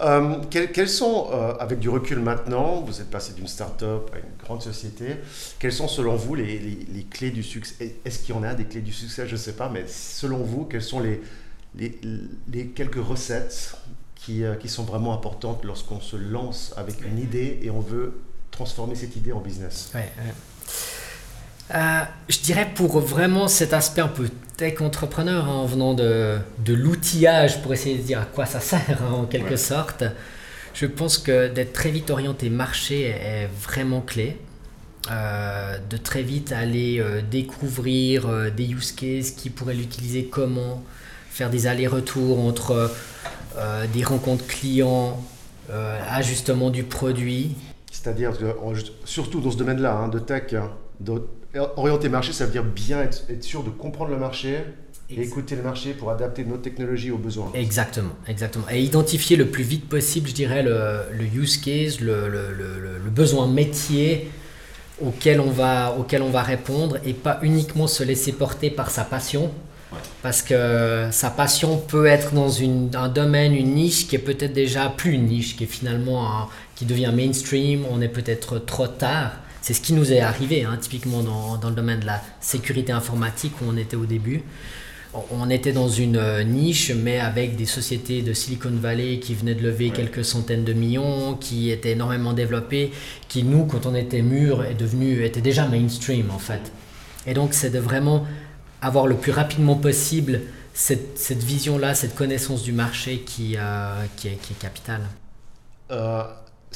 Euh, 0.01 0.45
quels, 0.49 0.89
sont, 0.89 1.29
avec 1.59 1.81
du 1.81 1.89
recul 1.89 2.21
maintenant, 2.21 2.83
vous 2.83 3.01
êtes 3.01 3.11
passé 3.11 3.33
d'une 3.33 3.49
start-up 3.49 4.11
à 4.15 4.19
une 4.19 4.37
grande 4.45 4.63
société, 4.63 5.17
quelles 5.59 5.73
sont 5.73 5.89
selon 5.89 6.15
vous 6.15 6.37
les, 6.37 6.61
les, 6.61 7.03
clés 7.03 7.33
du 7.33 7.43
succès? 7.43 7.97
Est-ce 8.05 8.21
qu'il 8.21 8.33
y 8.33 8.39
en 8.39 8.45
a 8.45 8.55
des 8.55 8.65
clés 8.65 8.81
du 8.81 8.93
succès? 8.93 9.27
Je 9.27 9.33
ne 9.33 9.39
sais 9.39 9.55
pas, 9.55 9.69
mais 9.69 9.87
selon 9.89 10.39
vous, 10.39 10.67
quelles 10.67 10.85
sont 10.85 11.01
les, 11.01 11.21
les, 11.75 12.67
quelques 12.69 13.05
recettes 13.05 13.77
qui, 14.15 14.45
qui, 14.61 14.69
sont 14.69 14.85
vraiment 14.85 15.15
importantes 15.15 15.65
lorsqu'on 15.65 16.01
se 16.01 16.15
lance 16.15 16.75
avec 16.77 17.05
une 17.05 17.19
idée 17.19 17.59
et 17.63 17.71
on 17.71 17.81
veut 17.81 18.21
transformer 18.53 18.95
cette 18.95 19.17
idée 19.17 19.33
en 19.33 19.41
business? 19.41 19.91
Ouais, 19.97 20.13
Je 21.71 22.41
dirais 22.43 22.69
pour 22.75 23.01
vraiment 23.01 23.49
cet 23.49 23.73
aspect 23.73 24.01
un 24.01 24.09
peu 24.09 24.29
tech 24.57 24.81
entrepreneur, 24.81 25.45
hein, 25.45 25.55
en 25.55 25.67
venant 25.67 25.95
de, 25.95 26.39
de 26.65 26.75
l'outillage 26.75 27.63
pour 27.63 27.73
essayer 27.73 27.97
de 27.99 28.03
dire 28.03 28.21
à 28.21 28.25
quoi 28.25 28.45
ça 28.47 28.61
sert 28.61 29.03
hein, 29.03 29.13
en 29.13 29.25
quelque 29.25 29.57
sorte, 29.57 30.05
je 30.75 30.87
pense 30.87 31.19
que 31.19 31.49
d'être 31.49 31.73
très 31.73 31.91
vite 31.91 32.11
orienté 32.11 32.51
marché 32.51 33.09
est 33.09 33.49
vraiment 33.63 34.01
clé. 34.01 34.37
Euh, 35.11 35.79
de 35.89 35.97
très 35.97 36.23
vite 36.23 36.53
aller 36.53 37.01
euh, 37.01 37.23
découvrir 37.23 38.29
euh, 38.29 38.51
des 38.51 38.67
use 38.67 38.93
cases 38.93 39.31
qui 39.31 39.49
pourraient 39.49 39.75
l'utiliser 39.75 40.25
comment, 40.25 40.85
faire 41.31 41.49
des 41.49 41.67
allers-retours 41.67 42.41
entre 42.41 42.91
des 43.93 44.05
rencontres 44.05 44.47
clients, 44.47 45.21
ajustement 46.09 46.71
du 46.71 46.85
produit. 46.85 47.57
C'est-à-dire, 47.91 48.33
surtout 49.05 49.41
dans 49.41 49.51
ce 49.51 49.57
domaine-là, 49.57 49.95
hein, 49.95 50.09
de 50.09 50.21
tech, 50.21 50.53
hein, 50.55 50.71
orienter 51.77 52.09
marché, 52.09 52.33
ça 52.33 52.47
veut 52.47 52.53
dire 52.53 52.65
bien 52.65 53.03
être, 53.03 53.25
sûr 53.41 53.63
de 53.63 53.71
comprendre 53.71 54.11
le 54.11 54.19
marché, 54.19 54.59
et 55.11 55.23
écouter 55.23 55.57
le 55.57 55.63
marché 55.63 55.95
pour 55.95 56.11
adapter 56.11 56.45
nos 56.45 56.59
technologies 56.59 57.11
aux 57.11 57.17
besoins. 57.17 57.51
Exactement, 57.55 58.13
exactement. 58.27 58.67
Et 58.71 58.83
identifier 58.83 59.37
le 59.37 59.47
plus 59.47 59.65
vite 59.65 59.89
possible, 59.89 60.29
je 60.29 60.35
dirais, 60.35 60.63
le, 60.63 61.03
use 61.35 61.57
case, 61.57 62.01
le, 62.01 62.29
le, 62.29 62.53
le, 62.53 63.11
besoin 63.11 63.47
métier 63.47 64.31
auquel 65.03 65.41
on, 65.41 65.51
va, 65.51 65.97
auquel 65.99 66.21
on 66.21 66.29
va 66.29 66.43
répondre 66.43 66.99
et 67.07 67.15
pas 67.15 67.39
uniquement 67.43 67.87
se 67.87 68.05
laisser 68.05 68.33
porter 68.33 68.71
par 68.71 68.91
sa 68.91 69.05
passion. 69.05 69.51
Parce 70.21 70.43
que 70.43 71.09
sa 71.11 71.31
passion 71.31 71.79
peut 71.79 72.05
être 72.05 72.35
dans 72.35 72.51
une, 72.51 72.91
un 72.95 73.09
domaine, 73.09 73.55
une 73.55 73.75
niche 73.75 74.07
qui 74.07 74.17
est 74.17 74.21
peut-être 74.21 74.53
déjà 74.53 74.91
plus 74.91 75.13
une 75.13 75.25
niche, 75.25 75.57
qui 75.57 75.65
est 75.65 75.69
finalement 75.69 76.51
qui 76.75 76.85
devient 76.85 77.13
mainstream, 77.15 77.85
on 77.91 78.03
est 78.03 78.09
peut-être 78.09 78.59
trop 78.59 78.89
tard. 78.89 79.33
C'est 79.61 79.75
ce 79.75 79.81
qui 79.81 79.93
nous 79.93 80.13
est 80.13 80.21
arrivé, 80.21 80.65
hein, 80.65 80.79
typiquement 80.81 81.23
dans, 81.23 81.57
dans, 81.57 81.69
le 81.69 81.75
domaine 81.75 82.01
de 82.01 82.07
la 82.07 82.23
sécurité 82.41 82.93
informatique 82.93 83.53
où 83.61 83.65
on 83.69 83.77
était 83.77 83.97
au 83.97 84.07
début 84.07 84.43
on 85.31 85.49
était 85.51 85.73
dans 85.73 85.89
une 85.89 86.17
euh, 86.17 86.45
niche, 86.45 86.93
mais 86.93 87.19
avec 87.19 87.57
des 87.57 87.67
sociétés 87.67 88.23
de 88.23 88.33
Silicon 88.33 88.71
Valley 88.71 89.19
qui 89.19 89.35
venaient 89.35 89.55
de 89.55 89.63
lever 89.63 89.91
quelques 89.91 90.25
centaines 90.25 90.65
de 90.65 90.73
millions, 90.73 91.35
qui 91.35 91.71
étaient 91.71 91.93
énormément 91.93 92.33
développées, 92.33 92.93
qui 93.29 93.43
nous, 93.43 93.65
quand 93.65 93.87
on 93.87 93.95
était 93.95 94.23
mûrs, 94.23 94.65
est 94.65 94.75
devenu, 94.75 95.25
était 95.25 95.41
déjà 95.41 95.67
mainstream 95.67 96.31
en 96.31 96.39
fait. 96.39 96.73
Et 97.27 97.35
donc 97.35 97.55
c'est 97.55 97.71
de 97.71 97.79
vraiment 97.79 98.27
avoir 98.83 99.07
le 99.07 99.17
plus 99.17 99.33
rapidement 99.33 99.77
possible 99.77 100.43
cette, 100.75 101.19
cette 101.19 101.43
vision-là, 101.43 101.95
cette 101.95 102.15
connaissance 102.15 102.63
du 102.63 102.73
marché 102.73 103.21
qui, 103.21 103.57
euh, 103.57 104.05
qui, 104.17 104.29
est, 104.29 104.37
qui 104.41 104.53
est, 104.53 104.59
capitale. 104.59 105.03
Euh, 105.91 106.23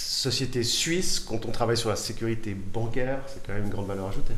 société 0.02 0.62
suisse, 0.62 1.20
quand 1.20 1.46
on 1.46 1.50
travaille 1.50 1.76
sur 1.76 1.90
la 1.90 1.96
sécurité 1.96 2.54
bancaire, 2.54 3.18
c'est 3.26 3.44
quand 3.46 3.54
même 3.54 3.64
une 3.64 3.70
grande 3.70 3.86
valeur 3.86 4.08
ajoutée. 4.08 4.34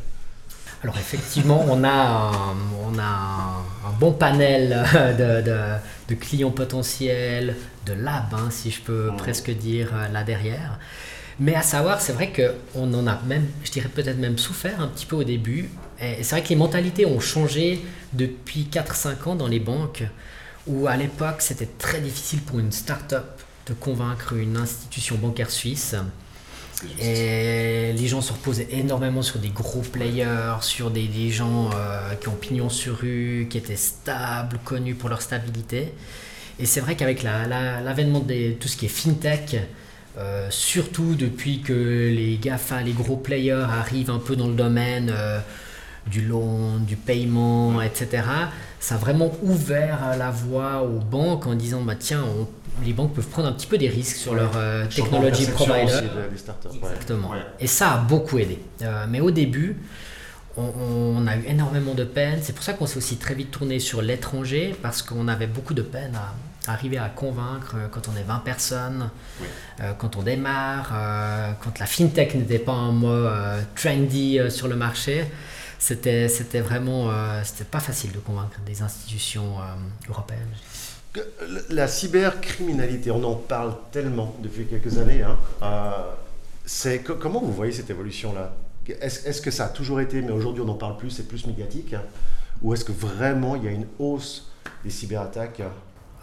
Alors 0.83 0.97
effectivement, 0.97 1.65
on 1.67 1.83
a 1.83 1.89
un, 1.89 2.55
on 2.87 2.99
a 2.99 3.63
un, 3.87 3.91
bon 3.99 4.11
panel 4.11 4.69
de, 5.17 6.15
clients 6.15 6.51
potentiels, 6.51 7.55
de 7.85 7.93
labs, 7.93 8.33
hein, 8.33 8.49
si 8.51 8.71
je 8.71 8.81
peux 8.81 9.11
presque 9.17 9.51
dire, 9.51 9.91
euh, 9.95 10.07
là 10.09 10.23
derrière. 10.23 10.79
Mais 11.39 11.55
à 11.55 11.61
savoir, 11.61 12.01
c'est 12.01 12.13
vrai 12.13 12.31
qu'on 12.31 12.93
en 12.93 13.07
a 13.07 13.19
même, 13.25 13.47
je 13.63 13.71
dirais 13.71 13.89
peut-être 13.89 14.17
même 14.17 14.37
souffert 14.37 14.79
un 14.79 14.87
petit 14.87 15.05
peu 15.05 15.15
au 15.15 15.23
début. 15.23 15.69
Et 15.99 16.23
c'est 16.23 16.35
vrai 16.35 16.43
que 16.43 16.49
les 16.49 16.55
mentalités 16.55 17.05
ont 17.05 17.19
changé 17.19 17.83
depuis 18.13 18.69
4-5 18.71 19.29
ans 19.29 19.35
dans 19.35 19.47
les 19.47 19.59
banques, 19.59 20.03
où 20.67 20.87
à 20.87 20.95
l'époque, 20.95 21.41
c'était 21.41 21.69
très 21.77 21.99
difficile 21.99 22.41
pour 22.41 22.59
une 22.59 22.71
start-up 22.71 23.41
de 23.67 23.73
convaincre 23.73 24.33
une 24.33 24.57
institution 24.57 25.15
bancaire 25.15 25.51
suisse 25.51 25.95
et 26.99 27.93
les 27.93 28.07
gens 28.07 28.21
se 28.21 28.33
reposaient 28.33 28.67
énormément 28.71 29.21
sur 29.21 29.39
des 29.39 29.49
gros 29.49 29.81
players, 29.81 30.57
sur 30.61 30.91
des, 30.91 31.29
gens 31.29 31.69
euh, 31.73 32.13
qui 32.15 32.27
ont 32.27 32.35
pignon 32.35 32.69
sur 32.69 32.97
rue, 32.97 33.47
qui 33.49 33.57
étaient 33.57 33.75
stables, 33.75 34.59
connus 34.63 34.95
pour 34.95 35.09
leur 35.09 35.21
stabilité. 35.21 35.93
Et 36.59 36.65
c'est 36.65 36.79
vrai 36.79 36.95
qu'avec 36.95 37.23
l'avènement 37.23 38.19
de 38.19 38.53
tout 38.53 38.67
ce 38.67 38.77
qui 38.77 38.85
est 38.85 38.89
fintech, 38.89 39.57
euh, 40.17 40.47
surtout 40.49 41.15
depuis 41.15 41.61
que 41.61 41.73
les 41.73 42.37
GAFA, 42.37 42.81
les 42.81 42.93
gros 42.93 43.17
players 43.17 43.65
arrivent 43.69 44.11
un 44.11 44.19
peu 44.19 44.35
dans 44.35 44.47
le 44.47 44.53
domaine 44.53 45.11
euh, 45.13 45.39
du 46.07 46.21
loan, 46.21 46.77
du 46.79 46.95
paiement, 46.95 47.81
etc., 47.81 48.23
ça 48.79 48.95
a 48.95 48.97
vraiment 48.97 49.35
ouvert 49.41 50.15
la 50.17 50.29
voie 50.29 50.83
aux 50.83 50.99
banques 50.99 51.47
en 51.47 51.55
disant 51.55 51.81
bah, 51.81 51.95
tiens, 51.99 52.23
les 52.83 52.93
banques 52.93 53.13
peuvent 53.13 53.27
prendre 53.27 53.47
un 53.47 53.53
petit 53.53 53.67
peu 53.67 53.77
des 53.77 53.89
risques 53.89 54.17
sur 54.17 54.35
leur 54.35 54.51
euh, 54.55 54.85
technologie 54.87 55.47
provider. 55.47 55.99
Exactement. 56.73 57.31
Et 57.59 57.67
ça 57.67 57.93
a 57.93 57.97
beaucoup 57.97 58.37
aidé. 58.37 58.59
Euh, 58.81 59.05
mais 59.09 59.19
au 59.19 59.31
début, 59.31 59.77
on, 60.57 61.27
a 61.27 61.35
eu 61.35 61.43
énormément 61.47 61.93
de 61.93 62.03
peine. 62.03 62.39
C'est 62.41 62.53
pour 62.53 62.63
ça 62.63 62.73
qu'on 62.73 62.85
s'est 62.85 62.97
aussi 62.97 63.17
très 63.17 63.33
vite 63.33 63.51
tourné 63.51 63.79
sur 63.79 64.01
l'étranger 64.01 64.75
parce 64.81 65.01
qu'on 65.01 65.27
avait 65.27 65.47
beaucoup 65.47 65.73
de 65.73 65.81
peine 65.81 66.15
à, 66.15 66.71
arriver 66.71 66.97
à 66.97 67.09
convaincre 67.09 67.75
euh, 67.75 67.87
quand 67.89 68.07
on 68.07 68.17
est 68.17 68.23
20 68.23 68.39
personnes, 68.39 69.09
quand 69.97 70.15
on 70.15 70.23
démarre, 70.23 70.93
quand 71.61 71.79
la 71.79 71.85
fintech 71.85 72.33
n'était 72.35 72.59
pas 72.59 72.71
un 72.71 72.91
mot 72.91 73.27
trendy 73.75 74.39
sur 74.49 74.67
le 74.67 74.75
marché 74.75 75.25
c'était 75.79 76.61
vraiment 76.61 77.09
euh, 77.09 77.41
c'était 77.43 77.63
pas 77.63 77.79
facile 77.79 78.11
de 78.11 78.19
convaincre 78.19 78.59
des 78.65 78.81
institutions 78.81 79.59
euh, 79.59 80.09
européennes. 80.09 80.39
La 81.69 81.87
cybercriminalité, 81.87 83.11
on 83.11 83.23
en 83.23 83.35
parle 83.35 83.75
tellement 83.91 84.35
depuis 84.41 84.65
quelques 84.65 84.97
années. 84.97 85.23
Hein. 85.23 85.37
Euh, 85.63 86.97
comment 87.19 87.41
vous 87.41 87.53
voyez 87.53 87.71
cette 87.71 87.89
évolution 87.89 88.33
là 88.33 88.53
Est-ce 89.01 89.41
que 89.41 89.51
ça 89.51 89.65
a 89.65 89.69
toujours 89.69 90.01
été, 90.01 90.21
mais 90.21 90.31
aujourd'hui 90.31 90.61
on 90.61 90.65
n'en 90.65 90.75
parle 90.75 90.97
plus, 90.97 91.09
c'est 91.09 91.27
plus 91.27 91.45
médiatique, 91.47 91.93
hein? 91.93 92.01
ou 92.61 92.73
est-ce 92.73 92.85
que 92.85 92.91
vraiment 92.91 93.55
il 93.55 93.63
y 93.63 93.67
a 93.67 93.71
une 93.71 93.87
hausse 93.99 94.51
des 94.83 94.89
cyberattaques? 94.89 95.61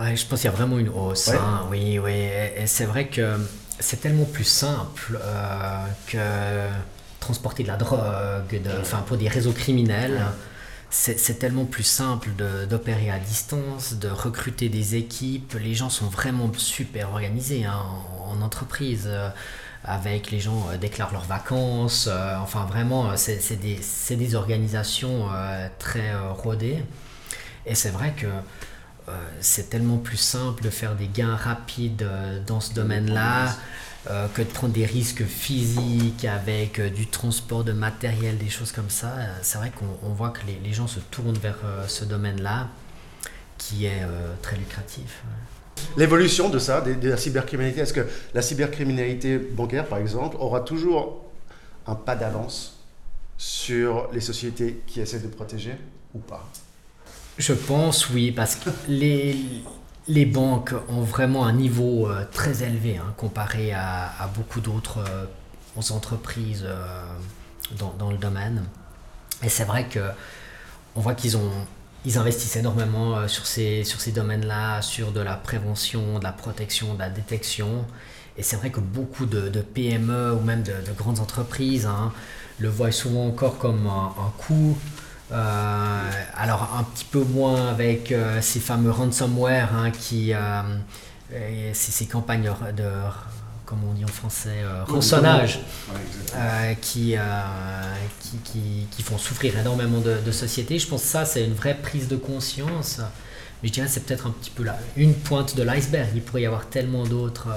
Ouais, 0.00 0.16
je 0.16 0.26
pense 0.26 0.40
qu'il 0.40 0.50
y 0.50 0.52
a 0.52 0.56
vraiment 0.56 0.78
une 0.78 0.88
hausse. 0.88 1.28
Hein. 1.28 1.66
oui, 1.70 1.98
oui. 1.98 2.12
Et, 2.12 2.66
c'est 2.66 2.86
vrai 2.86 3.06
que 3.06 3.36
c'est 3.78 4.00
tellement 4.00 4.24
plus 4.24 4.44
simple 4.44 5.18
que 6.06 6.18
transporter 7.20 7.62
de 7.62 7.68
la 7.68 7.76
drogue, 7.76 8.00
enfin 8.80 9.02
pour 9.06 9.16
des 9.16 9.28
réseaux 9.28 9.52
criminels. 9.52 10.22
C'est 10.94 11.38
tellement 11.38 11.64
plus 11.64 11.84
simple 11.84 12.28
d'opérer 12.68 13.10
à 13.10 13.18
distance, 13.18 13.94
de 13.94 14.08
recruter 14.08 14.68
des 14.68 14.94
équipes. 14.94 15.54
Les 15.58 15.74
gens 15.74 15.88
sont 15.88 16.08
vraiment 16.08 16.52
super 16.54 17.12
organisés 17.12 17.64
hein, 17.64 17.82
en, 18.26 18.42
entreprise. 18.42 19.04
Euh, 19.06 19.30
avec 19.84 20.30
les 20.30 20.38
gens 20.38 20.68
euh, 20.70 20.76
déclarent 20.76 21.12
leurs 21.12 21.24
vacances. 21.24 22.08
Euh, 22.12 22.36
enfin, 22.36 22.66
vraiment, 22.66 23.16
c'est 23.16 23.56
des, 23.58 23.80
des, 24.14 24.34
organisations 24.34 25.28
très 25.78 26.14
rodées. 26.14 26.84
Et 27.64 27.74
c'est 27.74 27.90
vrai 27.90 28.12
que 28.14 28.26
c'est 29.40 29.70
tellement 29.70 29.96
plus 29.96 30.18
simple 30.18 30.62
de 30.62 30.68
faire 30.70 30.94
des 30.94 31.08
gains 31.08 31.36
rapides 31.36 32.06
dans 32.46 32.60
ce 32.60 32.74
domaine-là. 32.74 33.56
Euh, 34.10 34.26
que 34.34 34.42
de 34.42 34.48
prendre 34.48 34.72
des 34.72 34.84
risques 34.84 35.24
physiques 35.24 36.24
avec 36.24 36.80
euh, 36.80 36.90
du 36.90 37.06
transport 37.06 37.62
de 37.62 37.70
matériel, 37.70 38.36
des 38.36 38.48
choses 38.48 38.72
comme 38.72 38.90
ça. 38.90 39.12
Euh, 39.16 39.38
c'est 39.42 39.58
vrai 39.58 39.70
qu'on 39.70 40.08
voit 40.08 40.30
que 40.30 40.40
les, 40.44 40.58
les, 40.64 40.72
gens 40.72 40.88
se 40.88 40.98
tournent 40.98 41.38
vers 41.38 41.58
ce 41.86 42.04
domaine-là 42.04 42.68
qui 43.58 43.86
est 43.86 44.02
très 44.42 44.56
lucratif. 44.56 45.22
L'évolution 45.96 46.48
de 46.48 46.58
ça, 46.58 46.80
de, 46.80 47.08
la 47.08 47.16
cybercriminalité, 47.16 47.82
est-ce 47.82 47.92
que 47.92 48.04
la 48.34 48.42
cybercriminalité 48.42 49.38
bancaire, 49.38 49.86
par 49.86 49.98
exemple, 49.98 50.36
aura 50.40 50.62
toujours 50.62 51.24
un 51.86 51.94
pas 51.94 52.16
d'avance 52.16 52.80
sur 53.38 54.08
les 54.12 54.20
sociétés 54.20 54.82
qui 54.88 55.00
essaient 55.00 55.20
de 55.20 55.28
protéger 55.28 55.76
ou 56.12 56.18
pas? 56.18 56.44
Je 57.38 57.52
pense 57.52 58.10
oui, 58.10 58.32
parce 58.32 58.56
que 58.56 58.70
les, 58.88 59.36
les 60.08 60.26
banques 60.26 60.74
ont 60.88 61.02
vraiment 61.02 61.46
un 61.46 61.52
niveau 61.52 62.08
euh, 62.08 62.24
très 62.32 62.62
élevé 62.62 62.96
hein, 62.96 63.14
comparé 63.16 63.72
à, 63.72 64.30
beaucoup 64.34 64.60
d'autres 64.60 64.98
euh, 64.98 65.94
entreprises 65.94 66.64
euh, 66.66 67.04
dans, 67.78 68.10
le 68.10 68.18
domaine. 68.18 68.64
Et 69.42 69.48
c'est 69.48 69.64
vrai 69.64 69.86
que 69.86 70.00
on 70.94 71.00
voit 71.00 71.14
qu'ils 71.14 71.36
investissent 72.18 72.56
énormément 72.56 73.26
sur 73.26 73.46
ces, 73.46 73.84
domaines-là, 74.14 74.82
sur 74.82 75.10
de 75.10 75.20
la 75.20 75.36
prévention, 75.36 76.18
de 76.18 76.24
la 76.24 76.32
protection, 76.32 76.94
de 76.94 76.98
la 76.98 77.08
détection. 77.08 77.86
Et 78.36 78.42
c'est 78.42 78.56
vrai 78.56 78.70
que 78.70 78.80
beaucoup 78.80 79.24
de, 79.24 79.48
PME 79.60 80.34
ou 80.34 80.40
même 80.40 80.62
de, 80.62 80.74
grandes 80.98 81.20
entreprises 81.20 81.86
hein, 81.86 82.12
le 82.58 82.68
voient 82.68 82.92
souvent 82.92 83.26
encore 83.26 83.56
comme 83.56 83.86
un, 83.86 84.12
coût 84.36 84.76
alors 85.32 86.76
un 86.78 86.84
petit 86.84 87.04
peu 87.04 87.22
moins 87.24 87.68
avec 87.68 88.12
euh, 88.12 88.40
ces 88.40 88.60
fameux 88.60 88.90
ransomware 88.90 89.74
hein, 89.74 89.90
qui 89.90 90.32
euh, 90.32 90.62
ces, 91.72 92.06
campagnes 92.06 92.50
de 92.76 92.84
comme 93.64 93.78
on 93.88 93.94
dit 93.94 94.04
en 94.04 94.08
français, 94.08 94.58
rançonnage, 94.86 95.60
qui, 96.82 97.16
qui, 98.44 98.86
qui, 98.90 99.02
font 99.02 99.16
souffrir 99.16 99.58
énormément 99.58 100.00
de, 100.00 100.30
sociétés. 100.30 100.78
Je 100.78 100.86
pense 100.86 101.02
que 101.02 101.08
ça, 101.08 101.24
c'est 101.24 101.42
une 101.46 101.54
vraie 101.54 101.78
prise 101.80 102.06
de 102.06 102.16
conscience. 102.16 103.00
Mais 103.62 103.68
je 103.68 103.72
dirais 103.72 103.88
c'est 103.88 104.04
peut-être 104.04 104.26
un 104.26 104.30
petit 104.30 104.50
peu 104.50 104.62
là, 104.62 104.78
une 104.96 105.14
pointe 105.14 105.56
de 105.56 105.62
l'iceberg. 105.62 106.10
Il 106.14 106.20
pourrait 106.20 106.42
y 106.42 106.46
avoir 106.46 106.66
tellement 106.66 107.04
d'autres 107.04 107.48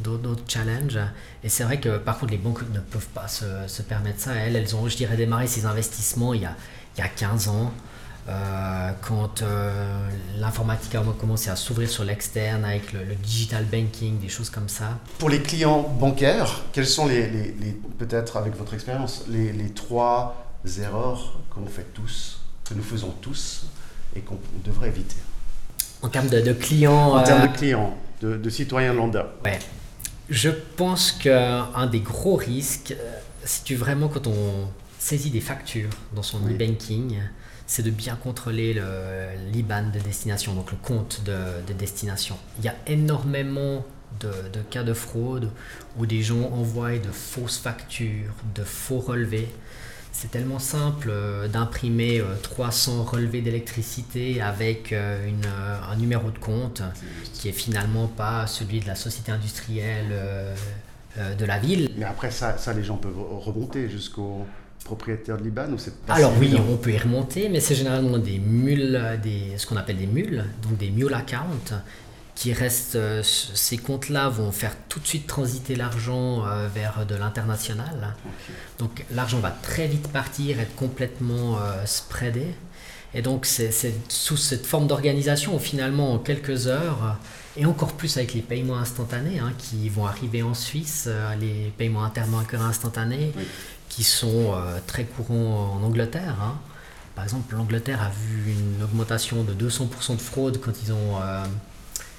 d'autres 0.00 0.42
challenges. 0.48 0.98
Et 1.44 1.48
c'est 1.48 1.64
vrai 1.64 1.80
que 1.80 1.98
par 1.98 2.18
contre, 2.18 2.32
les 2.32 2.38
banques 2.38 2.62
ne 2.72 2.80
peuvent 2.80 3.08
pas 3.08 3.28
se, 3.28 3.82
permettre 3.82 4.20
ça. 4.20 4.34
Elles, 4.34 4.56
elles 4.56 4.74
ont, 4.76 4.88
je 4.88 4.96
dirais, 4.96 5.16
démarré 5.16 5.46
ces 5.46 5.66
investissements 5.66 6.34
il 6.34 6.42
y 6.42 6.46
a, 6.46 6.56
il 7.00 7.02
y 7.02 7.06
a 7.06 7.08
15 7.08 7.48
ans. 7.48 7.72
Euh, 8.28 8.90
quand 9.00 9.42
euh, 9.42 10.08
l'informatique 10.38 10.94
a 10.94 11.02
commencé 11.18 11.48
à 11.50 11.56
s'ouvrir 11.56 11.88
sur 11.88 12.04
l'externe 12.04 12.64
avec 12.64 12.92
le, 12.92 13.14
digital 13.14 13.64
banking, 13.64 14.20
des 14.20 14.28
choses 14.28 14.50
comme 14.50 14.68
ça. 14.68 14.98
Pour 15.18 15.30
les 15.30 15.40
clients 15.40 15.80
bancaires, 15.80 16.62
quelles 16.72 16.86
sont 16.86 17.06
les, 17.06 17.28
les, 17.28 17.80
peut-être 17.98 18.36
avec 18.36 18.54
votre 18.56 18.74
expérience, 18.74 19.24
les, 19.28 19.52
les, 19.52 19.70
trois 19.70 20.46
erreurs 20.80 21.38
que 21.52 21.60
vous 21.60 21.68
faites 21.68 21.92
tous, 21.94 22.40
que 22.68 22.74
nous 22.74 22.82
faisons 22.82 23.12
tous 23.22 23.64
et 24.14 24.20
qu'on 24.20 24.38
devrait 24.64 24.88
éviter? 24.88 25.16
En 26.02 26.08
termes 26.08 26.28
de, 26.28 26.52
clients 26.52 27.14
En 27.14 27.22
termes 27.22 27.42
de 27.42 27.48
euh, 27.48 27.56
clients, 27.56 27.96
de, 28.20 28.36
de 28.36 28.50
citoyens 28.50 28.92
lambda. 28.92 29.32
Ouais. 29.44 29.58
Je 30.28 30.50
pense 30.50 31.10
qu'un 31.10 31.86
des 31.90 32.00
gros 32.00 32.36
risques, 32.36 32.94
c'est 33.44 33.74
vraiment 33.74 34.08
quand 34.08 34.26
on 34.26 34.68
saisit 35.00 35.30
des 35.30 35.40
factures 35.40 35.90
dans 36.14 36.22
son 36.22 36.38
e-banking, 36.46 37.18
c'est 37.66 37.82
de 37.82 37.90
bien 37.90 38.16
contrôler 38.16 38.80
l'IBAN 39.52 39.90
de 39.94 39.98
destination, 40.00 40.54
donc 40.54 40.70
le 40.72 40.76
compte 40.76 41.22
de, 41.24 41.72
destination. 41.72 42.36
Il 42.58 42.64
y 42.64 42.68
a 42.68 42.74
énormément 42.86 43.84
de, 44.20 44.60
cas 44.70 44.82
de 44.82 44.92
fraude 44.92 45.50
où 45.98 46.04
des 46.04 46.22
gens 46.22 46.50
envoient 46.52 46.98
de 46.98 47.10
fausses 47.10 47.58
factures, 47.58 48.34
de 48.54 48.64
faux 48.64 48.98
relevés. 48.98 49.48
C'est 50.12 50.32
tellement 50.32 50.58
simple 50.58 51.08
euh, 51.10 51.46
d'imprimer 51.46 52.20
300 52.42 52.92
euh, 52.92 53.02
relevés 53.02 53.40
d'électricité 53.40 54.42
avec 54.42 54.92
euh, 54.92 55.26
une, 55.28 55.46
un 55.46 55.96
numéro 55.96 56.30
de 56.30 56.38
compte 56.38 56.82
qui 57.32 57.48
est 57.48 57.52
finalement 57.52 58.08
pas 58.08 58.48
celui 58.48 58.80
de 58.80 58.86
la 58.88 58.96
société 58.96 59.30
industrielle 59.30 60.12
de 61.16 61.44
la 61.44 61.58
ville. 61.58 61.90
Mais 61.96 62.04
après 62.04 62.30
ça, 62.30 62.58
ça 62.58 62.72
les 62.72 62.82
gens 62.82 62.96
peuvent 62.96 63.18
remonter 63.18 63.88
jusqu'au 63.88 64.46
propriétaire 64.84 65.36
de 65.36 65.44
Liban 65.44 65.68
ou 65.72 65.78
c'est 65.78 65.92
Alors 66.08 66.32
oui, 66.38 66.56
on 66.68 66.76
peut 66.76 66.92
y 66.92 66.98
remonter, 66.98 67.48
mais 67.48 67.60
c'est 67.60 67.74
généralement 67.74 68.18
des 68.18 68.38
mules, 68.38 69.18
des, 69.22 69.56
ce 69.56 69.66
qu'on 69.66 69.76
appelle 69.76 69.98
des 69.98 70.06
mules, 70.06 70.44
donc 70.62 70.76
des 70.78 70.90
mule 70.90 71.14
accounts, 71.14 71.82
qui 72.40 72.54
restent, 72.54 72.96
euh, 72.96 73.22
ces 73.22 73.76
comptes-là 73.76 74.30
vont 74.30 74.50
faire 74.50 74.74
tout 74.88 74.98
de 74.98 75.06
suite 75.06 75.26
transiter 75.26 75.76
l'argent 75.76 76.46
euh, 76.46 76.68
vers 76.74 77.04
de 77.04 77.14
l'international. 77.14 78.14
Donc 78.78 79.04
l'argent 79.12 79.40
va 79.40 79.50
très 79.50 79.86
vite 79.86 80.08
partir, 80.08 80.58
être 80.58 80.74
complètement 80.74 81.58
euh, 81.58 81.84
spreadé. 81.84 82.46
Et 83.12 83.20
donc 83.20 83.44
c'est 83.44 83.70
sous 84.08 84.38
cette 84.38 84.64
forme 84.64 84.86
d'organisation, 84.86 85.58
finalement 85.58 86.14
en 86.14 86.18
quelques 86.18 86.66
heures, 86.66 87.18
et 87.58 87.66
encore 87.66 87.92
plus 87.92 88.16
avec 88.16 88.32
les 88.32 88.40
paiements 88.40 88.78
instantanés 88.78 89.38
hein, 89.38 89.52
qui 89.58 89.90
vont 89.90 90.06
arriver 90.06 90.42
en 90.42 90.54
Suisse, 90.54 91.10
les 91.40 91.72
paiements 91.76 92.04
interbancaires 92.04 92.62
instantanés, 92.62 93.32
qui 93.90 94.04
sont 94.04 94.54
euh, 94.54 94.78
très 94.86 95.04
courants 95.04 95.76
en 95.76 95.84
Angleterre. 95.84 96.36
Hein. 96.40 96.54
Par 97.14 97.24
exemple, 97.24 97.54
l'Angleterre 97.54 98.00
a 98.02 98.08
vu 98.08 98.52
une 98.52 98.82
augmentation 98.82 99.44
de 99.44 99.52
200% 99.52 100.16
de 100.16 100.20
fraude 100.22 100.58
quand 100.64 100.72
ils 100.82 100.92
ont 100.92 101.20
euh, 101.22 101.44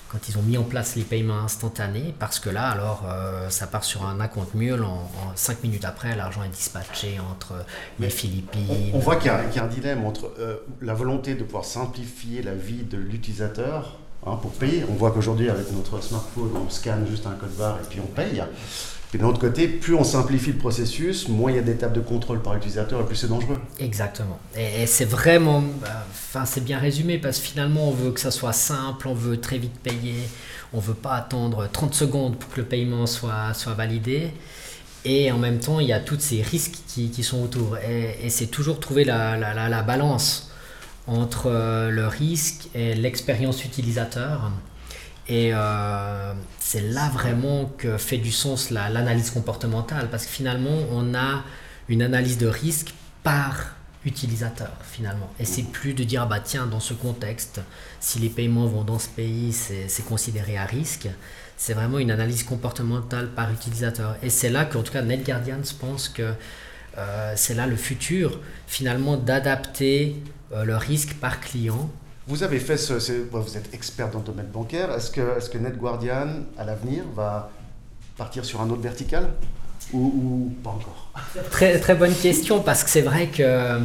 quand 0.09 0.27
ils 0.27 0.37
ont 0.37 0.41
mis 0.41 0.57
en 0.57 0.63
place 0.63 0.97
les 0.97 1.03
paiements 1.03 1.39
instantanés, 1.39 2.13
parce 2.19 2.37
que 2.37 2.49
là, 2.49 2.67
alors, 2.67 3.05
euh, 3.07 3.49
ça 3.49 3.65
part 3.65 3.85
sur 3.85 4.05
un 4.05 4.27
compte 4.27 4.53
mule, 4.55 4.83
en, 4.83 5.09
5 5.35 5.63
minutes 5.63 5.85
après, 5.85 6.17
l'argent 6.17 6.43
est 6.43 6.49
dispatché 6.49 7.17
entre 7.31 7.53
les 7.97 8.09
Philippines. 8.09 8.91
On, 8.93 8.99
voit 8.99 9.15
qu'il 9.15 9.27
y, 9.27 9.59
a 9.59 9.63
un 9.63 9.67
dilemme 9.67 10.03
entre 10.03 10.33
la 10.81 10.93
volonté 10.93 11.35
de 11.35 11.45
pouvoir 11.45 11.63
simplifier 11.63 12.43
la 12.43 12.53
vie 12.53 12.83
de 12.83 12.97
l'utilisateur 12.97 13.99
hein, 14.27 14.35
pour 14.35 14.51
payer. 14.51 14.83
On 14.89 14.95
voit 14.95 15.11
qu'aujourd'hui, 15.11 15.49
avec 15.49 15.71
notre 15.71 16.03
smartphone, 16.03 16.51
on 16.57 16.69
scanne 16.69 17.07
juste 17.07 17.25
un 17.25 17.35
code 17.35 17.55
barre 17.55 17.77
et 17.77 17.87
puis 17.89 18.01
on 18.01 18.07
paye. 18.07 18.43
Et 19.13 19.17
de 19.17 19.23
l'autre 19.23 19.39
côté, 19.39 19.67
plus 19.67 19.93
on 19.93 20.05
simplifie 20.05 20.53
le 20.53 20.57
processus, 20.57 21.27
moins 21.27 21.51
il 21.51 21.55
y 21.55 21.59
a 21.59 21.61
d'étapes 21.61 21.91
de 21.93 21.99
contrôle 21.99 22.41
par 22.41 22.55
utilisateur 22.55 23.01
et 23.01 23.05
plus 23.05 23.17
c'est 23.17 23.27
dangereux. 23.27 23.59
Exactement. 23.77 24.39
Et, 24.57 24.85
c'est 24.85 25.05
vraiment, 25.05 25.59
euh, 25.59 25.87
enfin 26.13 26.45
c'est 26.45 26.63
bien 26.63 26.79
résumé 26.79 27.17
parce 27.17 27.39
que 27.39 27.47
finalement 27.47 27.89
on 27.89 27.91
veut 27.91 28.11
que 28.11 28.21
ça 28.21 28.31
soit 28.31 28.53
simple, 28.53 29.09
on 29.09 29.13
veut 29.13 29.41
très 29.41 29.57
vite 29.57 29.77
payer, 29.83 30.15
on 30.71 30.79
veut 30.79 30.93
pas 30.93 31.15
attendre 31.15 31.67
30 31.69 31.93
secondes 31.93 32.37
pour 32.37 32.49
que 32.51 32.61
le 32.61 32.65
paiement 32.67 33.05
soit, 33.05 33.53
soit 33.53 33.73
validé. 33.73 34.31
Et 35.03 35.31
en 35.31 35.39
même 35.39 35.59
temps, 35.59 35.79
il 35.79 35.87
y 35.87 35.93
a 35.93 35.99
tous 35.99 36.19
ces 36.19 36.41
risques 36.41 36.77
qui, 36.87 37.09
qui 37.09 37.23
sont 37.23 37.41
autour. 37.41 37.77
Et, 37.79 38.29
c'est 38.29 38.47
toujours 38.47 38.79
trouver 38.79 39.03
la, 39.03 39.35
la, 39.35 39.67
la 39.67 39.81
balance 39.81 40.51
entre 41.07 41.47
euh, 41.47 41.89
le 41.89 42.07
risque 42.07 42.69
et 42.75 42.93
l'expérience 42.93 43.65
utilisateur. 43.65 44.51
Et 45.31 45.51
euh, 45.53 46.33
c'est 46.59 46.81
là 46.81 47.07
vraiment 47.07 47.71
que 47.77 47.97
fait 47.97 48.17
du 48.17 48.33
sens 48.33 48.69
l'analyse 48.69 49.29
comportementale, 49.29 50.09
parce 50.09 50.25
que 50.25 50.31
finalement, 50.31 50.77
on 50.91 51.15
a 51.15 51.45
une 51.87 52.01
analyse 52.01 52.37
de 52.37 52.47
risque 52.47 52.93
par 53.23 53.75
utilisateur 54.03 54.71
finalement. 54.83 55.31
Et 55.39 55.45
c'est 55.45 55.63
plus 55.63 55.93
de 55.93 56.03
dire, 56.03 56.27
bah 56.27 56.41
tiens, 56.43 56.65
dans 56.65 56.81
ce 56.81 56.93
contexte, 56.93 57.61
si 58.01 58.19
les 58.19 58.27
paiements 58.27 58.65
vont 58.65 58.83
dans 58.83 58.99
ce 58.99 59.07
pays, 59.07 59.53
c'est 59.53 60.05
considéré 60.05 60.57
à 60.57 60.65
risque. 60.65 61.07
C'est 61.55 61.75
vraiment 61.75 61.99
une 61.99 62.11
analyse 62.11 62.43
comportementale 62.43 63.29
par 63.29 63.53
utilisateur. 63.53 64.17
Et 64.23 64.29
c'est 64.29 64.49
là 64.49 64.65
qu'en 64.65 64.83
tout 64.83 64.91
cas, 64.91 65.01
NetGuardians 65.01 65.61
pense 65.79 66.09
que 66.09 66.33
euh, 66.97 67.33
c'est 67.37 67.53
là 67.53 67.67
le 67.67 67.77
futur, 67.77 68.41
finalement, 68.67 69.15
d'adapter 69.15 70.21
euh, 70.51 70.65
le 70.65 70.75
risque 70.75 71.13
par 71.13 71.39
client 71.39 71.89
vous 72.27 72.43
avez 72.43 72.59
fait 72.59 72.77
ce, 72.77 72.93
vous 73.31 73.57
êtes 73.57 73.73
expert 73.73 74.09
dans 74.09 74.19
le 74.19 74.25
domaine 74.25 74.47
bancaire. 74.47 74.91
Est-ce 74.91 75.11
que, 75.11 75.37
est 75.37 75.51
que 75.51 75.57
NetGuardian, 75.57 76.27
à 76.57 76.65
l'avenir, 76.65 77.03
va 77.15 77.51
partir 78.17 78.45
sur 78.45 78.61
un 78.61 78.69
autre 78.69 78.81
vertical 78.81 79.29
ou, 79.93 80.51
pas 80.63 80.69
encore? 80.69 81.11
Très, 81.49 81.79
très 81.79 81.95
bonne 81.95 82.13
question 82.13 82.61
parce 82.61 82.83
que 82.83 82.89
c'est 82.89 83.01
vrai 83.01 83.27
que 83.27 83.79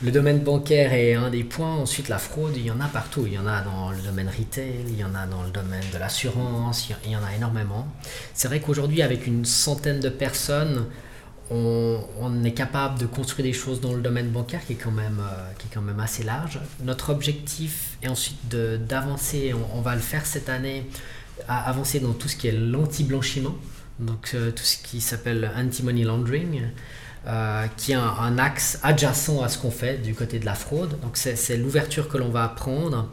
le 0.00 0.12
domaine 0.12 0.38
bancaire 0.38 0.92
est 0.92 1.14
un 1.14 1.30
des 1.30 1.42
points. 1.42 1.74
Ensuite, 1.74 2.08
la 2.08 2.18
fraude, 2.18 2.56
il 2.56 2.66
y 2.66 2.70
en 2.70 2.80
a 2.80 2.86
partout. 2.86 3.24
Il 3.26 3.32
y 3.32 3.38
en 3.38 3.46
a 3.46 3.62
dans 3.62 3.90
le 3.90 3.98
domaine 3.98 4.28
retail, 4.28 4.84
il 4.86 4.96
y 4.96 5.02
en 5.02 5.14
a 5.14 5.26
dans 5.26 5.42
le 5.42 5.50
domaine 5.50 5.84
de 5.92 5.98
l'assurance, 5.98 6.88
il 7.04 7.10
y 7.10 7.16
en 7.16 7.24
a 7.24 7.34
énormément. 7.34 7.88
C'est 8.34 8.46
vrai 8.46 8.60
qu'aujourd'hui, 8.60 9.02
avec 9.02 9.26
une 9.26 9.44
centaine 9.44 9.98
de 9.98 10.08
personnes, 10.08 10.86
on, 11.50 12.44
est 12.44 12.52
capable 12.52 12.98
de 12.98 13.06
construire 13.06 13.46
des 13.46 13.52
choses 13.52 13.80
dans 13.80 13.94
le 13.94 14.00
domaine 14.00 14.28
bancaire 14.28 14.64
qui 14.66 14.74
est 14.74 14.76
quand 14.76 14.90
même, 14.90 15.20
euh, 15.20 15.52
qui 15.58 15.66
est 15.66 15.70
quand 15.72 15.82
même 15.82 16.00
assez 16.00 16.22
large. 16.22 16.60
Notre 16.82 17.10
objectif 17.10 17.96
est 18.02 18.08
ensuite 18.08 18.48
d'avancer, 18.48 19.54
on, 19.74 19.80
va 19.80 19.94
le 19.94 20.00
faire 20.00 20.26
cette 20.26 20.48
année, 20.48 20.86
à 21.48 21.68
avancer 21.68 22.00
dans 22.00 22.12
tout 22.12 22.28
ce 22.28 22.36
qui 22.36 22.48
est 22.48 22.52
l'anti-blanchiment, 22.52 23.54
donc 23.98 24.32
euh, 24.34 24.50
tout 24.50 24.62
ce 24.62 24.76
qui 24.78 25.00
s'appelle 25.00 25.50
anti-money 25.56 26.04
laundering. 26.04 26.62
Euh, 27.26 27.66
qui 27.76 27.92
est 27.92 27.96
un, 27.96 28.06
un, 28.06 28.38
axe 28.38 28.78
adjacent 28.82 29.42
à 29.42 29.48
ce 29.48 29.58
qu'on 29.58 29.72
fait 29.72 30.00
du 30.00 30.14
côté 30.14 30.38
de 30.38 30.46
la 30.46 30.54
fraude. 30.54 30.98
Donc 31.00 31.16
c'est 31.16 31.56
l'ouverture 31.56 32.08
que 32.08 32.16
l'on 32.16 32.30
va 32.30 32.48
prendre. 32.48 33.10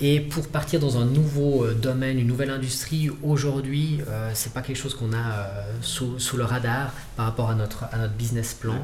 Et 0.00 0.20
pour 0.20 0.48
partir 0.48 0.80
dans 0.80 0.96
un 0.96 1.04
nouveau 1.04 1.64
euh, 1.64 1.74
domaine, 1.74 2.18
une 2.18 2.26
nouvelle 2.26 2.50
industrie, 2.50 3.10
aujourd'hui, 3.22 4.00
euh, 4.08 4.30
c'est 4.34 4.54
pas 4.54 4.62
quelque 4.62 4.76
chose 4.76 4.94
qu'on 4.94 5.12
a 5.12 5.16
euh, 5.16 5.62
sous, 5.82 6.18
sous, 6.18 6.38
le 6.38 6.44
radar 6.44 6.92
par 7.16 7.26
rapport 7.26 7.50
à 7.50 7.54
notre, 7.54 7.84
à 7.92 7.98
notre 7.98 8.14
business 8.14 8.54
plan. 8.54 8.74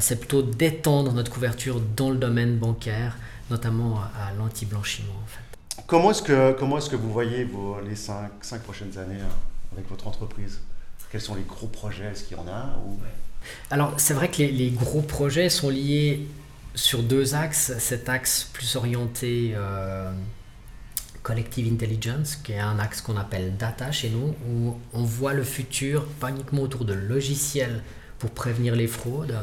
c'est 0.00 0.18
plutôt 0.18 0.42
d'étendre 0.42 1.12
notre 1.12 1.30
couverture 1.30 1.80
dans 1.96 2.10
le 2.10 2.16
domaine 2.16 2.56
bancaire, 2.56 3.16
notamment 3.48 4.00
à, 4.00 4.32
l'anti-blanchiment. 4.36 5.12
En 5.12 5.26
fait. 5.26 5.82
Comment 5.86 6.10
est-ce 6.10 6.22
que, 6.22 6.52
comment 6.52 6.78
est 6.78 6.90
que 6.90 6.96
vous 6.96 7.12
voyez 7.12 7.44
vos, 7.44 7.76
les 7.88 7.96
cinq, 7.96 8.30
cinq 8.42 8.62
prochaines 8.62 8.98
années 8.98 9.20
avec 9.72 9.88
votre 9.88 10.08
entreprise? 10.08 10.60
Quels 11.12 11.20
sont 11.20 11.34
les 11.34 11.42
gros 11.42 11.66
projets? 11.66 12.06
Est-ce 12.06 12.24
qu'il 12.24 12.36
y 12.36 12.40
en 12.40 12.48
a 12.48 12.76
ou... 12.86 12.98
Alors, 13.70 13.94
c'est 13.96 14.14
vrai 14.14 14.30
que 14.30 14.38
les, 14.38 14.52
les, 14.52 14.70
gros 14.70 15.00
projets 15.00 15.48
sont 15.48 15.70
liés 15.70 16.28
sur 16.74 17.02
deux 17.02 17.34
axes. 17.34 17.72
Cet 17.78 18.08
axe 18.08 18.48
plus 18.52 18.76
orienté 18.76 19.54
Collective 21.22 21.70
Intelligence, 21.70 22.36
qui 22.36 22.52
est 22.52 22.58
un 22.58 22.78
axe 22.78 23.00
qu'on 23.00 23.16
appelle 23.16 23.56
data 23.56 23.92
chez 23.92 24.08
nous, 24.08 24.34
où 24.48 24.76
on 24.92 25.02
voit 25.02 25.34
le 25.34 25.42
futur 25.42 26.06
pas 26.06 26.30
uniquement 26.30 26.62
autour 26.62 26.84
de 26.84 26.94
logiciels 26.94 27.82
pour 28.18 28.30
prévenir 28.30 28.74
les 28.74 28.86
fraudes, 28.86 29.36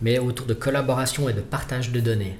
mais 0.00 0.18
autour 0.18 0.46
de 0.46 0.54
collaboration 0.54 1.28
et 1.28 1.32
de 1.32 1.40
partage 1.40 1.90
de 1.90 2.00
données. 2.00 2.38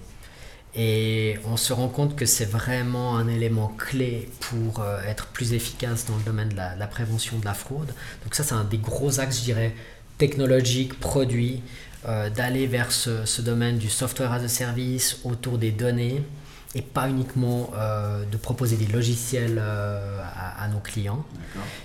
Et 0.74 1.38
on 1.46 1.56
se 1.56 1.72
rend 1.72 1.88
compte 1.88 2.14
que 2.16 2.26
c'est 2.26 2.44
vraiment 2.44 3.16
un 3.16 3.26
élément 3.26 3.68
clé 3.76 4.28
pour 4.38 4.80
euh, 4.80 5.02
être 5.02 5.26
plus 5.26 5.52
efficace 5.52 6.06
dans 6.06 6.16
le 6.16 6.22
domaine 6.22 6.50
de 6.50 6.56
la, 6.56 6.86
prévention 6.86 7.38
de 7.38 7.44
la 7.44 7.54
fraude. 7.54 7.88
Donc 8.22 8.34
ça, 8.34 8.44
c'est 8.44 8.54
un 8.54 8.64
des 8.64 8.78
gros 8.78 9.18
axes, 9.18 9.40
je 9.40 9.44
dirais, 9.44 9.74
technologiques, 10.16 10.98
produits, 11.00 11.62
euh, 12.06 12.30
d'aller 12.30 12.66
vers 12.66 12.92
ce, 12.92 13.24
ce, 13.24 13.42
domaine 13.42 13.78
du 13.78 13.90
software 13.90 14.32
as 14.32 14.42
a 14.42 14.48
service 14.48 15.20
autour 15.24 15.58
des 15.58 15.72
données 15.72 16.22
et 16.74 16.82
pas 16.82 17.08
uniquement 17.08 17.72
euh, 17.76 18.24
de 18.24 18.36
proposer 18.36 18.76
des 18.76 18.86
logiciels 18.86 19.58
euh, 19.60 20.22
à, 20.58 20.68
nos 20.68 20.78
clients. 20.78 21.24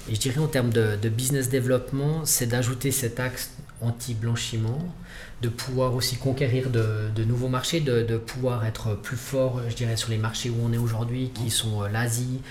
Et 0.09 0.15
je 0.15 0.19
dirais 0.19 0.39
en 0.39 0.47
termes 0.47 0.69
de, 0.69 1.09
business 1.09 1.49
développement, 1.49 2.23
c'est 2.25 2.45
d'ajouter 2.45 2.91
cet 2.91 3.19
axe 3.19 3.51
anti-blanchiment, 3.81 4.79
de 5.41 5.49
pouvoir 5.49 5.95
aussi 5.95 6.17
conquérir 6.17 6.69
de, 6.69 7.23
nouveaux 7.23 7.47
marchés, 7.47 7.79
de, 7.79 8.17
pouvoir 8.17 8.63
être 8.65 8.93
plus 8.93 9.17
fort, 9.17 9.59
je 9.67 9.75
dirais, 9.75 9.97
sur 9.97 10.11
les 10.11 10.17
marchés 10.17 10.51
où 10.51 10.57
on 10.63 10.71
est 10.71 10.77
aujourd'hui, 10.77 11.31
qui 11.33 11.49
sont 11.49 11.81
euh, 11.81 11.89
l'Asie, 11.89 12.41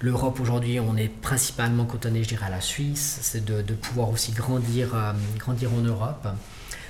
l'Europe 0.00 0.40
aujourd'hui, 0.40 0.80
on 0.80 0.96
est 0.96 1.08
principalement 1.08 1.84
cantonné, 1.84 2.24
je 2.24 2.28
dirais, 2.28 2.46
à 2.46 2.50
la 2.50 2.60
Suisse, 2.60 3.20
c'est 3.22 3.44
de, 3.44 3.74
pouvoir 3.74 4.10
aussi 4.10 4.32
grandir, 4.32 4.96
euh, 4.96 5.12
grandir 5.38 5.72
en 5.72 5.80
Europe. 5.80 6.26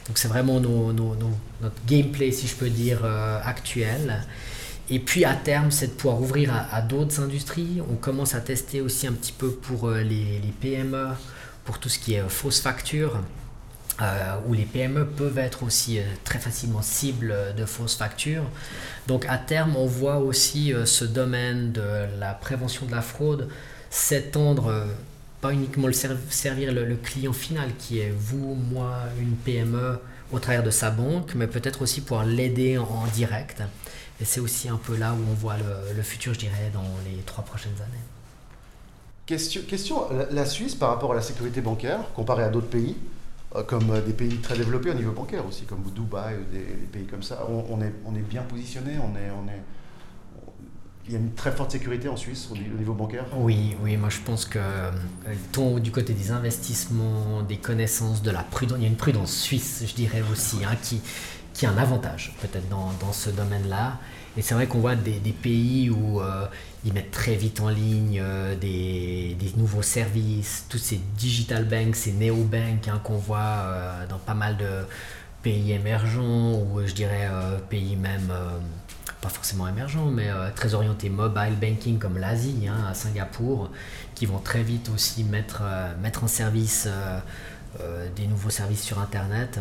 Donc 0.06 0.18
c'est 0.18 0.28
vraiment 0.28 0.60
notre 0.60 1.74
gameplay, 1.86 2.30
si 2.30 2.46
je 2.46 2.54
peux 2.54 2.68
dire, 2.68 3.04
actuel. 3.04 4.22
Et 4.90 4.98
puis 4.98 5.24
à 5.24 5.34
terme, 5.34 5.70
c'est 5.70 5.88
de 5.88 5.92
pouvoir 5.92 6.20
ouvrir 6.20 6.52
à, 6.70 6.82
d'autres 6.82 7.20
industries. 7.20 7.80
On 7.90 7.96
commence 7.96 8.34
à 8.34 8.40
tester 8.40 8.80
aussi 8.80 9.06
un 9.06 9.12
petit 9.12 9.32
peu 9.32 9.50
pour 9.50 9.90
les, 9.90 10.40
les 10.40 10.54
PME, 10.60 11.08
pour 11.64 11.78
tout 11.78 11.88
ce 11.88 11.98
qui 11.98 12.14
est 12.14 12.28
fausse 12.28 12.60
facture. 12.60 13.18
Euh, 14.02 14.34
où 14.48 14.54
les 14.54 14.64
PME 14.64 15.06
peuvent 15.06 15.38
être 15.38 15.62
aussi 15.62 16.00
euh, 16.00 16.02
très 16.24 16.40
facilement 16.40 16.82
cibles 16.82 17.32
de 17.56 17.64
fausses 17.64 17.94
factures. 17.94 18.42
Donc 19.06 19.24
à 19.28 19.38
terme, 19.38 19.76
on 19.76 19.86
voit 19.86 20.16
aussi 20.16 20.74
euh, 20.74 20.84
ce 20.84 21.04
domaine 21.04 21.70
de 21.70 22.18
la 22.18 22.34
prévention 22.34 22.86
de 22.86 22.90
la 22.90 23.02
fraude 23.02 23.48
s'étendre, 23.90 24.88
pas 25.40 25.52
uniquement 25.52 25.86
le 25.86 25.92
servir 25.92 26.72
le, 26.72 26.96
client 26.96 27.32
final 27.32 27.68
qui 27.78 28.00
est 28.00 28.12
vous, 28.18 28.56
moi, 28.56 28.98
une 29.20 29.36
PME 29.36 30.00
au 30.32 30.40
travers 30.40 30.64
de 30.64 30.70
sa 30.70 30.90
banque, 30.90 31.36
mais 31.36 31.46
peut-être 31.46 31.82
aussi 31.82 32.00
pouvoir 32.00 32.26
l'aider 32.26 32.76
en, 32.76 33.06
direct. 33.14 33.62
Et 34.20 34.24
c'est 34.24 34.40
aussi 34.40 34.68
un 34.68 34.76
peu 34.76 34.96
là 34.96 35.12
où 35.12 35.18
on 35.30 35.34
voit 35.34 35.56
le, 35.56 35.94
le, 35.96 36.02
futur, 36.02 36.34
je 36.34 36.38
dirais, 36.38 36.70
dans 36.72 36.84
les 37.04 37.22
trois 37.22 37.44
prochaines 37.44 37.76
années. 37.80 38.04
Question, 39.26 39.62
question, 39.66 40.06
la 40.30 40.46
Suisse 40.46 40.74
par 40.74 40.90
rapport 40.90 41.12
à 41.12 41.14
la 41.14 41.22
sécurité 41.22 41.60
bancaire, 41.60 42.00
comparée 42.14 42.44
à 42.44 42.50
d'autres 42.50 42.68
pays, 42.68 42.96
euh, 43.56 43.62
comme 43.62 43.90
euh, 43.90 44.00
des 44.00 44.12
pays 44.12 44.36
très 44.38 44.56
développés 44.56 44.90
au 44.90 44.94
niveau 44.94 45.12
bancaire 45.12 45.46
aussi, 45.46 45.64
comme 45.64 45.82
Dubaï, 45.94 46.36
des, 46.52 46.58
des 46.58 46.86
pays 46.92 47.06
comme 47.06 47.22
ça. 47.22 47.46
On, 47.48 47.80
est, 47.80 47.92
on 48.04 48.14
est 48.14 48.22
bien 48.22 48.42
positionné, 48.42 48.92
on 48.98 49.16
est, 49.16 49.30
on 49.30 49.48
est, 49.48 49.62
il 51.06 51.12
y 51.12 51.16
a 51.16 51.18
une 51.18 51.32
très 51.32 51.52
forte 51.52 51.70
sécurité 51.70 52.08
en 52.08 52.16
Suisse 52.16 52.48
au, 52.50 52.56
niveau 52.56 52.94
bancaire? 52.94 53.26
Oui, 53.36 53.76
oui, 53.82 53.96
moi 53.96 54.08
je 54.08 54.20
pense 54.20 54.46
que 54.46 54.58
euh, 54.58 55.80
du 55.80 55.90
côté 55.92 56.14
des 56.14 56.30
investissements, 56.30 57.42
des 57.42 57.58
connaissances, 57.58 58.22
de 58.22 58.30
la 58.30 58.42
prudence, 58.42 58.78
il 58.78 58.82
y 58.82 58.86
a 58.86 58.88
une 58.88 58.96
prudence 58.96 59.34
suisse, 59.34 59.84
je 59.86 59.94
dirais 59.94 60.22
aussi, 60.32 60.64
hein, 60.64 60.76
qui, 60.82 61.00
qui 61.54 61.64
a 61.66 61.70
un 61.70 61.78
avantage 61.78 62.34
peut-être 62.42 62.68
dans, 62.68 62.92
dans 63.00 63.12
ce 63.12 63.30
domaine-là. 63.30 63.98
Et 64.36 64.42
c'est 64.42 64.54
vrai 64.54 64.66
qu'on 64.66 64.80
voit 64.80 64.96
des, 64.96 65.20
pays 65.32 65.88
où 65.88 66.20
ils 66.84 66.92
mettent 66.92 67.10
très 67.10 67.34
vite 67.34 67.60
en 67.60 67.70
ligne 67.70 68.20
euh, 68.22 68.54
des, 68.56 69.36
nouveaux 69.56 69.82
services, 69.82 70.66
tous 70.68 70.78
ces 70.78 71.00
digital 71.16 71.64
banks, 71.64 71.96
ces 71.96 72.12
néo-banks 72.12 72.88
hein, 72.88 73.00
qu'on 73.02 73.16
voit 73.16 73.38
euh, 73.38 74.06
dans 74.06 74.18
pas 74.18 74.34
mal 74.34 74.56
de 74.56 74.86
pays 75.42 75.72
émergents 75.72 76.52
ou 76.52 76.80
je 76.84 76.92
dirais 76.92 77.28
euh, 77.30 77.58
pays 77.58 77.96
même 77.96 78.32
pas 79.20 79.28
forcément 79.30 79.66
émergents, 79.66 80.10
mais 80.10 80.28
très 80.54 80.74
orientés 80.74 81.08
mobile 81.08 81.54
banking 81.58 81.98
comme 81.98 82.18
l'Asie, 82.18 82.68
hein, 82.68 82.86
à 82.90 82.92
Singapour, 82.92 83.70
qui 84.14 84.26
vont 84.26 84.38
très 84.38 84.62
vite 84.62 84.90
aussi 84.94 85.24
mettre, 85.24 85.62
mettre 86.02 86.24
en 86.24 86.26
service 86.26 86.86
des 88.16 88.26
nouveaux 88.26 88.50
services 88.50 88.82
sur 88.82 88.98
Internet. 88.98 89.60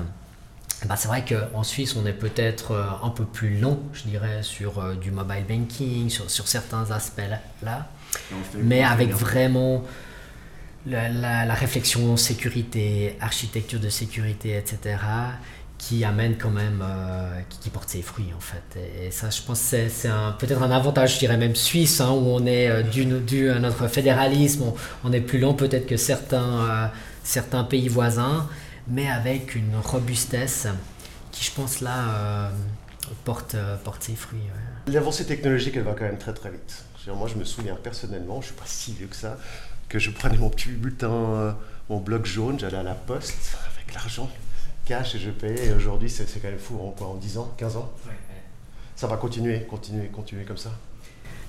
Bah, 0.88 0.96
c'est 0.98 1.08
vrai 1.08 1.24
qu'en 1.24 1.64
Suisse, 1.64 1.96
on 1.96 2.06
est 2.06 2.14
peut-être 2.14 2.72
euh, 2.72 2.84
un 3.04 3.10
peu 3.10 3.24
plus 3.26 3.58
long, 3.60 3.80
je 3.94 4.04
dirais, 4.04 4.44
sur 4.44 4.80
euh, 4.80 4.96
du 4.96 5.12
mobile 5.12 5.46
banking, 5.48 6.10
sur, 6.10 6.30
sur 6.30 6.48
certains 6.48 6.92
aspects-là, 6.92 7.88
mais 8.56 8.84
avec 8.84 9.12
vraiment 9.12 9.84
la, 10.86 11.54
réflexion 11.54 12.18
sécurité, 12.18 13.16
architecture 13.22 13.80
de 13.80 13.90
sécurité, 13.90 14.58
etc., 14.58 14.98
qui 15.78 16.06
amène 16.06 16.38
quand 16.38 16.52
même, 16.52 16.82
euh, 16.82 17.40
qui, 17.62 17.70
porte 17.70 17.90
ses 17.90 18.02
fruits 18.02 18.32
en 18.36 18.40
fait. 18.40 18.80
Et, 19.06 19.12
ça, 19.12 19.30
je 19.30 19.42
pense, 19.42 19.60
c'est, 19.60 19.90
c'est 19.90 20.10
peut-être 20.38 20.62
un 20.64 20.72
avantage, 20.72 21.16
je 21.16 21.20
dirais 21.20 21.38
même 21.38 21.56
suisse, 21.56 22.02
hein, 22.02 22.12
où 22.12 22.28
on 22.28 22.46
est 22.46 22.84
dû, 22.84 23.06
dû, 23.06 23.50
à 23.50 23.60
notre 23.60 23.88
fédéralisme, 23.88 24.66
on, 25.04 25.14
est 25.14 25.22
plus 25.22 25.40
long 25.40 25.54
peut-être 25.54 25.88
que 25.88 25.98
certains, 25.98 26.92
certains 27.24 27.64
pays 27.64 27.88
voisins 27.88 28.48
mais 28.88 29.10
avec 29.10 29.56
une 29.56 29.76
robustesse 29.78 30.68
qui, 31.32 31.44
je 31.44 31.52
pense, 31.52 31.82
là, 31.82 32.10
euh, 32.10 32.50
porte, 33.24 33.56
euh, 33.56 33.76
porte 33.78 34.04
ses 34.04 34.16
fruits. 34.16 34.42
L'avancée 34.88 35.26
technologique, 35.26 35.76
elle 35.76 35.84
va 35.84 35.94
quand 35.94 36.06
même 36.06 36.18
très 36.18 36.34
très 36.34 36.52
vite. 36.52 36.86
Moi, 37.08 37.28
je 37.28 37.36
me 37.36 37.44
souviens 37.44 37.76
personnellement, 37.76 38.36
je 38.36 38.48
ne 38.48 38.52
suis 38.52 38.56
pas 38.56 38.66
si 38.66 38.94
vieux 38.94 39.08
que 39.08 39.16
ça, 39.16 39.38
que 39.90 40.00
je 40.00 40.10
prenais 40.10 40.38
mon 40.38 40.50
petit 40.50 40.70
bulletin, 40.70 41.12
euh, 41.12 41.52
mon 41.90 42.00
bloc 42.00 42.26
jaune, 42.26 42.60
j'allais 42.60 42.78
à 42.78 42.84
la 42.84 42.96
poste 42.96 43.58
avec 43.76 43.94
l'argent 43.94 44.30
cash 44.86 45.16
et 45.16 45.20
je 45.20 45.30
payais. 45.30 45.68
Et 45.68 45.74
aujourd'hui, 45.74 46.10
c'est 46.10 46.26
quand 46.42 46.48
même 46.48 46.60
fou, 46.60 46.80
en, 46.80 46.92
quoi, 46.92 47.08
en 47.08 47.16
10 47.16 47.38
ans, 47.38 47.54
15 47.58 47.78
ans? 47.78 47.92
Ça 48.96 49.08
va 49.08 49.18
continuer, 49.18 49.62
continuer, 49.62 50.08
continuer 50.08 50.46
comme 50.46 50.58
ça? 50.58 50.72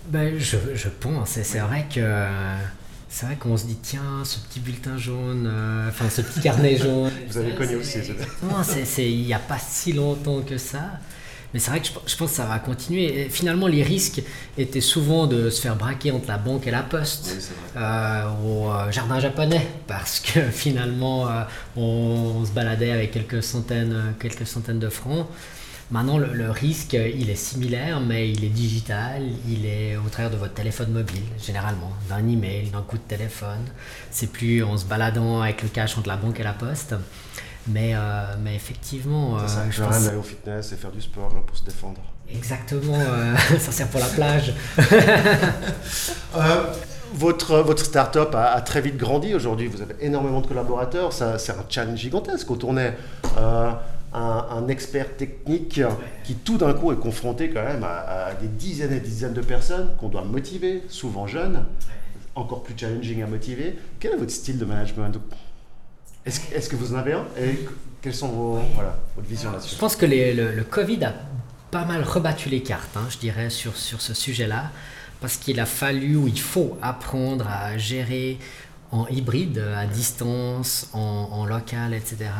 Ben, 0.06 0.38
je, 0.38 0.56
je 0.74 0.88
pense. 0.88 1.30
C'est 1.30 1.58
vrai 1.60 1.86
que 1.92 2.00
c'est 3.14 3.26
vrai 3.26 3.36
qu'on 3.36 3.56
se 3.56 3.66
dit, 3.66 3.78
tiens, 3.80 4.24
ce 4.24 4.40
petit 4.40 4.58
bulletin 4.58 4.98
jaune, 4.98 5.46
euh, 5.48 5.88
enfin 5.88 6.10
ce 6.10 6.20
petit 6.20 6.40
carnet 6.40 6.76
jaune. 6.76 7.12
Vous 7.28 7.38
avez 7.38 7.54
connu 7.54 7.76
aussi, 7.76 8.00
c'est 8.84 9.08
il 9.08 9.24
n'y 9.24 9.32
a 9.32 9.38
pas 9.38 9.58
si 9.60 9.92
longtemps 9.92 10.40
que 10.42 10.58
ça. 10.58 10.80
Mais 11.52 11.60
c'est 11.60 11.70
vrai 11.70 11.78
que 11.78 11.86
je, 11.86 12.16
pense 12.16 12.30
que 12.30 12.36
ça 12.36 12.44
va 12.44 12.58
continuer. 12.58 13.28
finalement, 13.30 13.68
les 13.68 13.84
risques 13.84 14.20
étaient 14.58 14.80
souvent 14.80 15.28
de 15.28 15.48
se 15.48 15.60
faire 15.60 15.76
braquer 15.76 16.10
entre 16.10 16.26
la 16.26 16.38
banque 16.38 16.66
et 16.66 16.72
la 16.72 16.82
poste 16.82 17.52
euh, 17.76 18.24
au 18.44 18.72
euh, 18.72 18.90
jardin 18.90 19.20
japonais, 19.20 19.64
parce 19.86 20.18
que 20.18 20.40
finalement, 20.50 21.28
on, 21.76 22.44
se 22.44 22.50
baladait 22.50 22.90
avec 22.90 23.12
quelques 23.12 23.44
centaines, 23.44 24.16
quelques 24.18 24.48
centaines 24.48 24.80
de 24.80 24.88
francs. 24.88 25.28
Maintenant, 25.90 26.18
le, 26.18 26.50
risque, 26.50 26.94
il 26.94 27.28
est 27.28 27.36
similaire, 27.36 28.00
mais 28.00 28.30
il 28.30 28.42
est 28.44 28.48
digital, 28.48 29.22
il 29.48 29.66
est 29.66 29.96
au 29.96 30.08
travers 30.08 30.30
de 30.30 30.36
votre 30.36 30.54
téléphone 30.54 30.90
mobile, 30.90 31.22
généralement, 31.38 31.92
d'un 32.08 32.26
email, 32.26 32.70
d'un 32.70 32.82
coup 32.82 32.96
de 32.96 33.02
téléphone. 33.02 33.64
C'est 34.10 34.28
plus 34.28 34.64
en 34.64 34.78
se 34.78 34.86
baladant 34.86 35.42
avec 35.42 35.62
le 35.62 35.68
cash 35.68 35.98
entre 35.98 36.08
la 36.08 36.16
banque 36.16 36.40
et 36.40 36.42
la 36.42 36.54
poste. 36.54 36.94
Mais, 37.68 37.92
euh, 37.94 38.24
mais 38.42 38.54
effectivement. 38.54 39.38
Ça 39.46 39.60
euh, 39.60 39.70
sert 39.70 39.90
rien 39.90 40.18
au 40.18 40.22
fitness 40.22 40.72
et 40.72 40.76
faire 40.76 40.90
du 40.90 41.00
sport 41.00 41.30
pour 41.46 41.56
se 41.56 41.64
défendre. 41.64 42.00
Exactement, 42.30 42.98
euh, 42.98 43.36
ça 43.58 43.72
sert 43.72 43.88
pour 43.88 44.00
la 44.00 44.06
plage. 44.06 44.54
votre, 47.14 47.58
votre 47.58 47.84
start-up 47.84 48.34
a, 48.34 48.60
très 48.62 48.80
vite 48.80 48.96
grandi 48.96 49.34
aujourd'hui. 49.34 49.66
Vous 49.66 49.82
avez 49.82 49.94
énormément 50.00 50.40
de 50.40 50.46
collaborateurs. 50.46 51.12
C'est 51.12 51.52
un 51.52 51.64
challenge 51.68 51.98
gigantesque. 51.98 52.46
Quand 52.46 52.64
on 52.64 52.78
est 52.78 52.96
un, 54.14 54.68
expert 54.68 55.16
technique 55.16 55.80
qui 56.22 56.34
tout 56.36 56.56
d'un 56.56 56.72
coup 56.72 56.92
est 56.92 56.98
confronté 56.98 57.50
quand 57.50 57.64
même 57.64 57.84
à, 57.84 58.32
des 58.40 58.48
dizaines 58.48 58.92
et 58.92 59.00
des 59.00 59.08
dizaines 59.08 59.34
de 59.34 59.40
personnes 59.42 59.90
qu'on 59.98 60.08
doit 60.08 60.24
motiver, 60.24 60.82
souvent 60.88 61.26
jeunes, 61.26 61.66
encore 62.34 62.62
plus 62.62 62.74
challenging 62.76 63.22
à 63.22 63.26
motiver. 63.26 63.76
Quel 64.00 64.12
est 64.12 64.16
votre 64.16 64.30
style 64.30 64.58
de 64.58 64.64
management? 64.64 65.18
Est-ce 66.24 66.68
que 66.68 66.76
vous 66.76 66.94
en 66.94 66.98
avez 66.98 67.12
un? 67.12 67.26
Et 67.38 67.66
quelles 68.00 68.14
sont 68.14 68.28
vos, 68.28 68.60
voilà, 68.74 68.98
votre 69.16 69.28
vision 69.28 69.52
là-dessus? 69.52 69.74
Je 69.74 69.80
pense 69.80 69.96
que 69.96 70.06
le, 70.06 70.62
Covid 70.62 71.04
a 71.04 71.14
pas 71.70 71.84
mal 71.84 72.02
rebattu 72.02 72.48
les 72.48 72.62
cartes, 72.62 72.96
hein, 72.96 73.06
je 73.10 73.18
dirais, 73.18 73.50
sur, 73.50 73.76
sur 73.76 74.00
ce 74.00 74.14
sujet-là, 74.14 74.70
parce 75.20 75.36
qu'il 75.36 75.58
a 75.58 75.66
fallu 75.66 76.16
ou 76.16 76.28
il 76.28 76.40
faut 76.40 76.78
apprendre 76.82 77.48
à 77.48 77.76
gérer 77.76 78.38
en 78.90 79.06
hybride, 79.08 79.58
à 79.58 79.86
distance, 79.86 80.88
en, 80.92 81.28
en 81.32 81.46
local, 81.46 81.94
etc. 81.94 82.30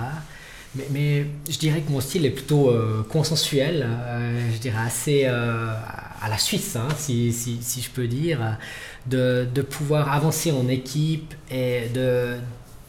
Mais, 0.91 1.27
je 1.49 1.59
dirais 1.59 1.81
que 1.83 1.91
mon 1.93 2.01
style 2.01 2.27
est 2.27 2.31
plutôt 2.31 2.69
euh, 2.69 3.05
consensuel, 3.09 3.87
euh, 3.89 4.51
je 4.53 4.59
dirais 4.59 4.83
assez 4.85 5.23
euh, 5.25 5.73
à 6.21 6.29
la 6.29 6.39
Suisse, 6.39 6.75
hein, 6.75 6.89
si, 6.97 7.33
si, 7.33 7.59
si, 7.63 7.81
je 7.81 7.91
peux 7.91 8.09
dire, 8.09 8.59
de, 9.07 9.47
de, 9.55 9.63
pouvoir 9.63 10.13
avancer 10.13 10.51
en 10.51 10.67
équipe 10.69 11.35
et 11.49 11.89
de, 11.95 12.37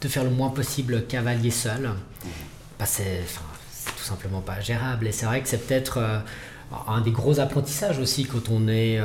de 0.00 0.08
faire 0.08 0.24
le 0.24 0.30
moins 0.30 0.50
possible 0.50 1.06
cavalier 1.06 1.52
seul. 1.52 1.90
Parce 2.76 2.96
que 2.96 3.02
c'est 3.70 3.92
tout 3.96 4.04
simplement 4.04 4.40
pas 4.40 4.60
gérable. 4.60 5.06
Et 5.06 5.12
c'est 5.12 5.26
vrai 5.26 5.40
que 5.40 5.48
c'est 5.48 5.64
peut-être 5.66 6.22
un 6.88 7.00
des 7.02 7.12
gros 7.12 7.38
apprentissages 7.38 7.98
aussi 8.00 8.24
quand 8.24 8.50
on 8.50 8.66
est 8.66 8.98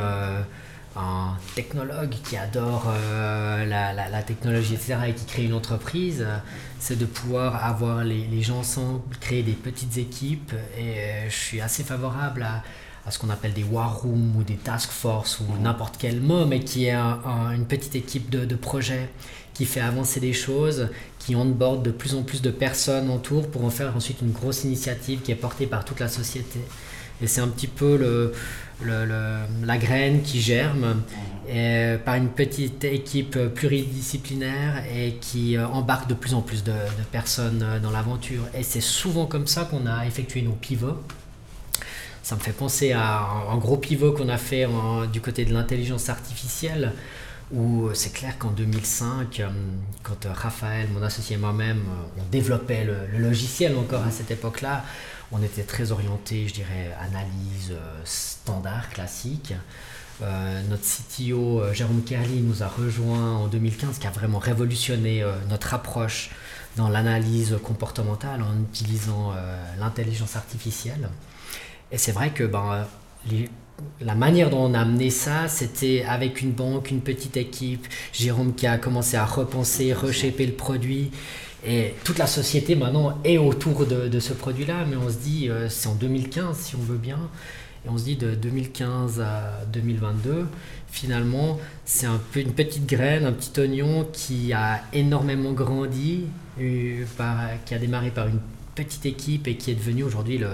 un 0.96 1.36
technologue 1.56 2.16
qui 2.24 2.36
adore 2.36 2.86
euh, 2.88 3.66
la, 3.66 3.94
la, 3.94 4.24
technologie, 4.24 4.74
etc., 4.74 4.98
et 5.08 5.14
qui 5.14 5.26
crée 5.26 5.46
une 5.46 5.54
entreprise, 5.54 6.26
c'est 6.80 6.98
de 6.98 7.06
pouvoir 7.06 7.64
avoir 7.64 8.04
les, 8.04 8.28
les, 8.28 8.42
gens 8.42 8.60
ensemble, 8.60 9.02
créer 9.20 9.44
des 9.44 9.54
petites 9.54 9.98
équipes. 9.98 10.54
Et 10.78 11.00
euh, 11.00 11.30
je 11.30 11.36
suis 11.36 11.62
assez 11.62 11.84
favorable 11.84 12.44
à, 12.44 12.64
à 13.06 13.12
ce 13.12 13.20
qu'on 13.20 13.30
appelle 13.30 13.54
des 13.54 13.64
war 13.64 14.02
rooms 14.02 14.36
ou 14.36 14.44
des 14.44 14.56
task 14.56 14.90
force 14.90 15.40
ou 15.40 15.46
n'importe 15.62 15.96
quel 15.98 16.22
mot, 16.22 16.46
mais 16.46 16.60
qui 16.60 16.86
est 16.86 16.94
une 16.94 17.66
petite 17.68 17.96
équipe 17.96 18.30
de, 18.30 18.46
de 18.46 18.56
projet 18.56 19.10
qui 19.54 19.66
fait 19.66 19.80
avancer 19.80 20.20
des 20.20 20.34
choses, 20.34 20.90
qui 21.20 21.36
onboard 21.36 21.84
de 21.84 21.92
plus 21.92 22.16
en 22.16 22.24
plus 22.24 22.42
de 22.42 22.52
personnes 22.52 23.10
autour 23.10 23.50
pour 23.50 23.66
en 23.66 23.70
faire 23.70 23.96
ensuite 23.96 24.22
une 24.22 24.32
grosse 24.32 24.64
initiative 24.64 25.22
qui 25.22 25.32
est 25.32 25.36
portée 25.36 25.68
par 25.68 25.84
toute 25.86 26.00
la 26.00 26.08
société. 26.08 26.60
Et 27.22 27.28
c'est 27.28 27.42
un 27.42 27.48
petit 27.48 27.68
peu 27.68 27.98
le, 27.98 28.34
la 28.86 29.78
graine 29.78 30.22
qui 30.22 30.42
germe 30.42 31.02
et, 31.50 31.96
par 32.06 32.16
une 32.16 32.30
petite 32.30 32.84
équipe 32.84 33.38
pluridisciplinaire 33.54 34.84
et 34.96 35.16
qui 35.22 35.58
embarque 35.60 36.10
de 36.10 36.14
plus 36.14 36.34
en 36.34 36.42
plus 36.42 36.64
de, 36.64 36.72
de 36.72 37.04
personnes 37.12 37.66
dans 37.82 37.92
l'aventure. 37.92 38.44
Et 38.54 38.64
c'est 38.64 38.82
souvent 38.82 39.26
comme 39.26 39.48
ça 39.48 39.66
qu'on 39.66 39.86
a 39.86 40.06
effectué 40.06 40.42
nos 40.42 40.54
pivots. 40.54 40.98
Ça 42.24 42.36
me 42.36 42.40
fait 42.40 42.54
penser 42.54 42.92
à 42.92 43.26
un, 43.52 43.58
gros 43.58 43.78
pivot 43.78 44.12
qu'on 44.12 44.30
a 44.30 44.38
fait 44.38 44.68
du 45.12 45.22
côté 45.22 45.44
de 45.44 45.54
l'intelligence 45.54 46.08
artificielle, 46.08 46.94
où 47.52 47.90
c'est 47.94 48.14
clair 48.14 48.38
qu'en 48.38 48.52
2005, 48.52 49.40
euh, 49.40 49.50
quand 50.04 50.26
Raphaël, 50.34 50.88
mon 50.94 51.04
associé 51.04 51.36
et 51.36 51.40
moi-même, 51.40 51.80
euh, 51.80 52.22
on 52.22 52.24
développait 52.32 52.86
le, 52.86 53.20
logiciel 53.20 53.76
encore 53.76 54.04
à 54.04 54.12
cette 54.12 54.32
époque-là, 54.32 54.86
on 55.32 55.42
était 55.42 55.64
très 55.64 55.92
orienté, 55.92 56.48
je 56.48 56.54
dirais, 56.54 56.96
analyse 57.00 57.72
euh, 57.72 58.02
standard, 58.04 58.90
classique. 58.90 59.54
notre 60.70 60.84
CTO 60.84 61.74
Jérôme 61.74 62.04
Kerli 62.04 62.42
nous 62.42 62.62
a 62.62 62.68
rejoint 62.68 63.38
en 63.38 63.48
2015, 63.48 63.98
qui 63.98 64.08
a 64.08 64.12
vraiment 64.12 64.38
révolutionné 64.38 65.26
notre 65.50 65.74
approche 65.74 66.30
dans 66.78 66.90
l'analyse 66.90 67.58
comportementale 67.64 68.44
en 68.44 68.62
utilisant 68.62 69.34
l'intelligence 69.80 70.36
artificielle. 70.36 71.10
Et 71.92 71.98
c'est 71.98 72.12
vrai 72.12 72.30
que 72.30 72.44
ben, 72.44 72.86
la 74.00 74.16
manière 74.16 74.50
dont 74.50 74.66
on 74.66 74.74
a 74.74 74.80
amené 74.80 75.10
ça, 75.10 75.48
c'était 75.48 76.04
avec 76.08 76.42
une 76.42 76.52
banque, 76.52 76.92
une 76.92 77.02
petite 77.02 77.38
équipe, 77.38 77.88
Jérôme 78.14 78.54
qui 78.54 78.68
a 78.68 78.78
commencé 78.78 79.18
à 79.18 79.26
repenser, 79.26 79.94
reshaper 79.94 80.46
le 80.46 80.54
produit. 80.54 81.12
Et 81.66 81.94
toute 82.04 82.18
la 82.18 82.28
société 82.28 82.76
maintenant 82.76 83.20
est 83.24 83.38
autour 83.38 83.86
de, 83.86 84.20
ce 84.20 84.34
produit-là, 84.34 84.86
mais 84.90 84.96
on 84.96 85.10
se 85.10 85.18
dit, 85.18 85.50
euh, 85.50 85.70
c'est 85.70 85.88
en 85.88 85.96
2015 85.96 86.58
si 86.58 86.76
on 86.76 86.82
veut 86.82 86.98
bien, 86.98 87.20
et 87.86 87.90
on 87.90 87.98
se 87.98 88.04
dit 88.04 88.16
de 88.16 88.34
2015 88.34 89.22
à 89.22 89.62
2022, 89.72 90.48
finalement, 90.90 91.60
c'est 91.86 92.08
une 92.36 92.54
petite 92.54 92.88
graine, 92.88 93.26
un 93.26 93.32
petit 93.32 93.60
oignon 93.60 94.08
qui 94.12 94.54
a 94.54 94.82
énormément 94.92 95.52
grandi, 95.52 96.26
euh, 96.60 97.06
par, 97.18 97.38
qui 97.66 97.76
a 97.76 97.78
démarré 97.78 98.10
par 98.10 98.28
une 98.28 98.40
petite 98.74 99.06
équipe 99.06 99.48
et 99.48 99.56
qui 99.56 99.70
est 99.70 99.76
devenu 99.76 100.04
aujourd'hui 100.04 100.40
le, 100.40 100.50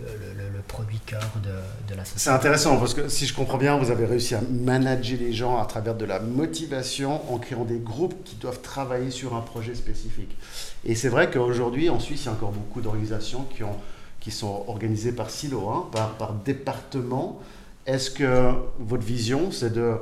le, 0.00 0.60
produit 0.68 1.00
cœur 1.04 1.32
de, 1.42 1.94
la 1.94 2.04
société. 2.04 2.20
C'est 2.20 2.30
intéressant 2.30 2.76
parce 2.76 2.94
que 2.94 3.08
si 3.08 3.26
je 3.26 3.34
comprends 3.34 3.58
bien, 3.58 3.76
vous 3.76 3.90
avez 3.90 4.06
réussi 4.06 4.34
à 4.34 4.40
manager 4.40 5.18
les 5.18 5.32
gens 5.32 5.58
à 5.58 5.64
travers 5.64 5.94
de 5.94 6.04
la 6.04 6.20
motivation 6.20 7.20
en 7.32 7.38
créant 7.38 7.64
des 7.64 7.78
groupes 7.78 8.14
qui 8.24 8.36
doivent 8.36 8.60
travailler 8.60 9.10
sur 9.10 9.34
un 9.34 9.40
projet 9.40 9.74
spécifique. 9.74 10.36
Et 10.84 10.94
c'est 10.94 11.08
vrai 11.08 11.30
qu'aujourd'hui, 11.30 11.90
en 11.90 11.98
Suisse, 11.98 12.22
il 12.22 12.26
y 12.26 12.28
a 12.28 12.32
encore 12.32 12.52
beaucoup 12.52 12.80
d'organisations 12.80 13.46
qui, 13.54 13.64
ont, 13.64 13.76
qui 14.20 14.30
sont 14.30 14.64
organisées 14.68 15.12
par 15.12 15.30
silo, 15.30 15.68
hein, 15.68 15.88
par, 15.92 16.14
par 16.14 16.34
département. 16.34 17.40
Est-ce 17.86 18.10
que 18.10 18.52
votre 18.78 19.04
vision, 19.04 19.50
c'est 19.50 19.72
de 19.72 19.96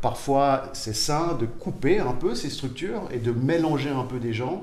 parfois, 0.00 0.70
c'est 0.72 0.94
ça, 0.94 1.36
de 1.40 1.46
couper 1.46 1.98
un 1.98 2.12
peu 2.12 2.34
ces 2.34 2.50
structures 2.50 3.02
et 3.10 3.18
de 3.18 3.32
mélanger 3.32 3.90
un 3.90 4.04
peu 4.04 4.18
des 4.18 4.32
gens 4.32 4.62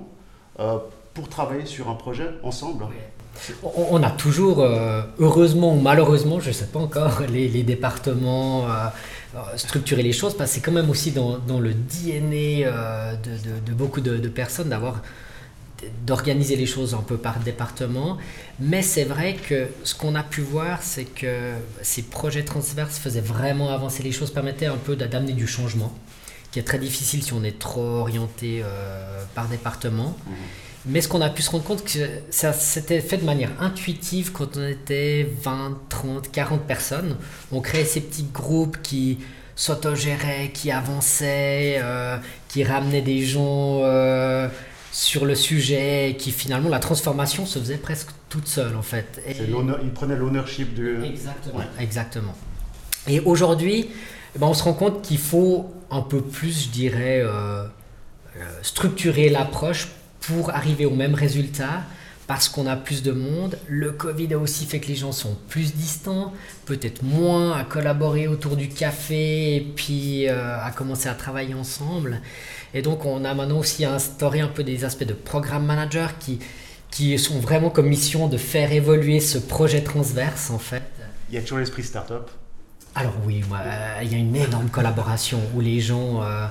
euh, 0.60 0.78
pour 1.13 1.28
travailler 1.30 1.65
sur 1.65 1.89
un 1.89 1.96
projet 1.96 2.30
ensemble? 2.43 2.86
On 3.63 4.02
a 4.04 4.12
toujours, 4.12 4.62
euh, 4.62 5.02
heureusement 5.19 5.76
ou 5.76 5.80
malheureusement, 5.80 6.39
je 6.39 6.50
ne 6.50 6.54
sais 6.54 6.67
pas 6.67 6.80
encore, 6.80 7.22
les, 7.32 7.63
départements 7.63 8.65
euh, 8.65 8.88
euh, 9.36 9.39
structurer 9.58 10.04
les 10.04 10.13
choses, 10.13 10.36
parce 10.38 10.52
que 10.52 10.56
c'est 10.56 10.62
quand 10.62 10.72
même 10.72 10.89
aussi 10.89 11.12
dans, 11.12 11.39
le 11.60 11.74
DNA 11.74 13.15
de, 13.15 13.74
beaucoup 13.74 14.02
de, 14.02 14.28
personnes 14.28 14.69
d'avoir 14.69 15.02
d'organiser 16.06 16.56
les 16.56 16.65
choses 16.65 16.93
un 16.93 17.02
peu 17.02 17.17
par 17.17 17.39
département. 17.39 18.17
Mais 18.60 18.82
c'est 18.82 19.04
vrai 19.04 19.36
que 19.36 19.67
ce 19.84 19.96
qu'on 19.96 20.15
a 20.15 20.24
pu 20.24 20.41
voir, 20.41 20.82
c'est 20.82 21.04
que 21.04 21.54
ces 21.82 22.04
projets 22.04 22.43
transverses 22.43 22.98
faisaient 22.98 23.19
vraiment 23.19 23.69
avancer 23.69 24.04
les 24.04 24.13
choses, 24.13 24.32
permettaient 24.32 24.67
un 24.67 24.78
peu 24.78 24.96
d'amener 24.96 25.34
du 25.34 25.48
changement, 25.48 25.93
qui 26.53 26.59
est 26.59 26.63
très 26.63 26.77
difficile 26.77 27.23
si 27.23 27.33
on 27.33 27.43
est 27.43 27.59
trop 27.59 27.81
orienté 27.81 28.63
par 29.33 29.47
département. 29.47 30.15
Mmh. 30.25 30.31
Mais 30.85 30.99
ce 30.99 31.07
qu'on 31.07 31.21
a 31.21 31.29
pu 31.29 31.41
se 31.41 31.49
rendre 31.49 31.63
compte, 31.63 31.83
que 31.83 31.99
ça 32.29 32.51
s'était 32.51 32.99
fait 32.99 33.17
de 33.17 33.23
manière 33.23 33.51
intuitive 33.59 34.31
quand 34.31 34.57
on 34.57 34.67
était 34.67 35.29
20, 35.41 35.77
30, 35.89 36.31
40 36.31 36.61
personnes. 36.63 37.15
On 37.51 37.61
créait 37.61 37.85
ces 37.85 38.01
petits 38.01 38.27
groupes 38.33 38.77
qui 38.83 39.19
s'autogéraient, 39.55 40.51
qui 40.53 40.71
avançaient, 40.71 41.79
euh, 41.81 42.17
qui 42.49 42.63
ramenaient 42.65 43.01
des 43.01 43.23
gens 43.23 43.79
euh, 43.83 44.49
sur 44.91 45.25
le 45.25 45.35
sujet, 45.35 46.17
qui 46.19 46.31
finalement 46.31 46.69
la 46.69 46.79
transformation 46.79 47.45
se 47.45 47.59
faisait 47.59 47.77
presque 47.77 48.09
toute 48.27 48.47
seule 48.47 48.75
en 48.75 48.81
fait. 48.81 49.21
Et... 49.25 49.35
Ils 49.83 49.91
prenaient 49.91 50.17
l'ownership 50.17 50.73
du... 50.73 51.01
Exactement. 51.03 51.61
Exactement. 51.79 52.35
Et 53.07 53.21
aujourd'hui, 53.21 53.89
eh 54.35 54.39
ben, 54.39 54.47
on 54.47 54.53
se 54.53 54.63
rend 54.63 54.73
compte 54.73 55.01
qu'il 55.01 55.17
faut 55.17 55.71
un 55.93 56.01
peu 56.01 56.21
plus, 56.21 56.65
je 56.65 56.69
dirais, 56.69 57.21
euh, 57.23 57.65
structurer 58.62 59.29
l'approche 59.29 59.89
pour 60.21 60.49
arriver 60.49 60.86
au 60.86 60.95
même 60.95 61.13
résultat 61.13 61.84
parce 62.27 62.49
qu'on 62.49 62.67
a 62.67 62.75
plus 62.75 63.03
de 63.03 63.12
monde. 63.12 63.58
Le 63.67 63.91
Covid 63.91 64.34
a 64.34 64.38
aussi 64.38 64.65
fait 64.65 64.79
que 64.79 64.88
les 64.88 64.95
gens 64.95 65.12
sont 65.12 65.38
plus 65.49 65.75
distants, 65.75 66.34
peut-être 66.65 67.03
moins 67.03 67.51
à 67.51 67.63
collaborer 67.63 68.27
autour 68.27 68.56
du 68.56 68.69
café 68.69 69.56
et 69.56 69.62
puis 69.62 70.27
euh, 70.27 70.58
à 70.60 70.71
commencer 70.71 71.10
à 71.10 71.13
travailler 71.13 71.53
ensemble. 71.53 72.21
Et 72.73 72.82
donc 72.82 73.06
on 73.06 73.23
a 73.25 73.34
maintenant 73.34 73.60
aussi 73.60 73.86
instauré 73.86 74.39
un 74.39 74.47
peu 74.47 74.63
des 74.63 74.86
aspects 74.86 75.03
de 75.03 75.13
programme 75.13 75.65
manager 75.65 76.17
qui, 76.17 76.39
qui 76.89 77.19
sont 77.19 77.39
vraiment 77.39 77.69
comme 77.69 77.88
mission 77.88 78.27
de 78.27 78.38
faire 78.38 78.71
évoluer 78.71 79.19
ce 79.19 79.38
projet 79.38 79.82
transverse 79.82 80.49
en 80.49 80.60
fait. 80.60 80.84
Il 81.29 81.36
y 81.36 81.38
a 81.38 81.41
toujours 81.41 81.60
l'esprit 81.60 81.84
startup 81.84 82.32
alors 82.95 83.13
oui, 83.25 83.43
euh, 83.51 83.99
il 84.03 84.12
y 84.12 84.15
a 84.15 84.17
une 84.17 84.36
énorme 84.36 84.69
collaboration 84.69 85.39
où 85.56 85.62
les 85.62 85.79
gens 85.79 86.21
euh, 86.23 86.45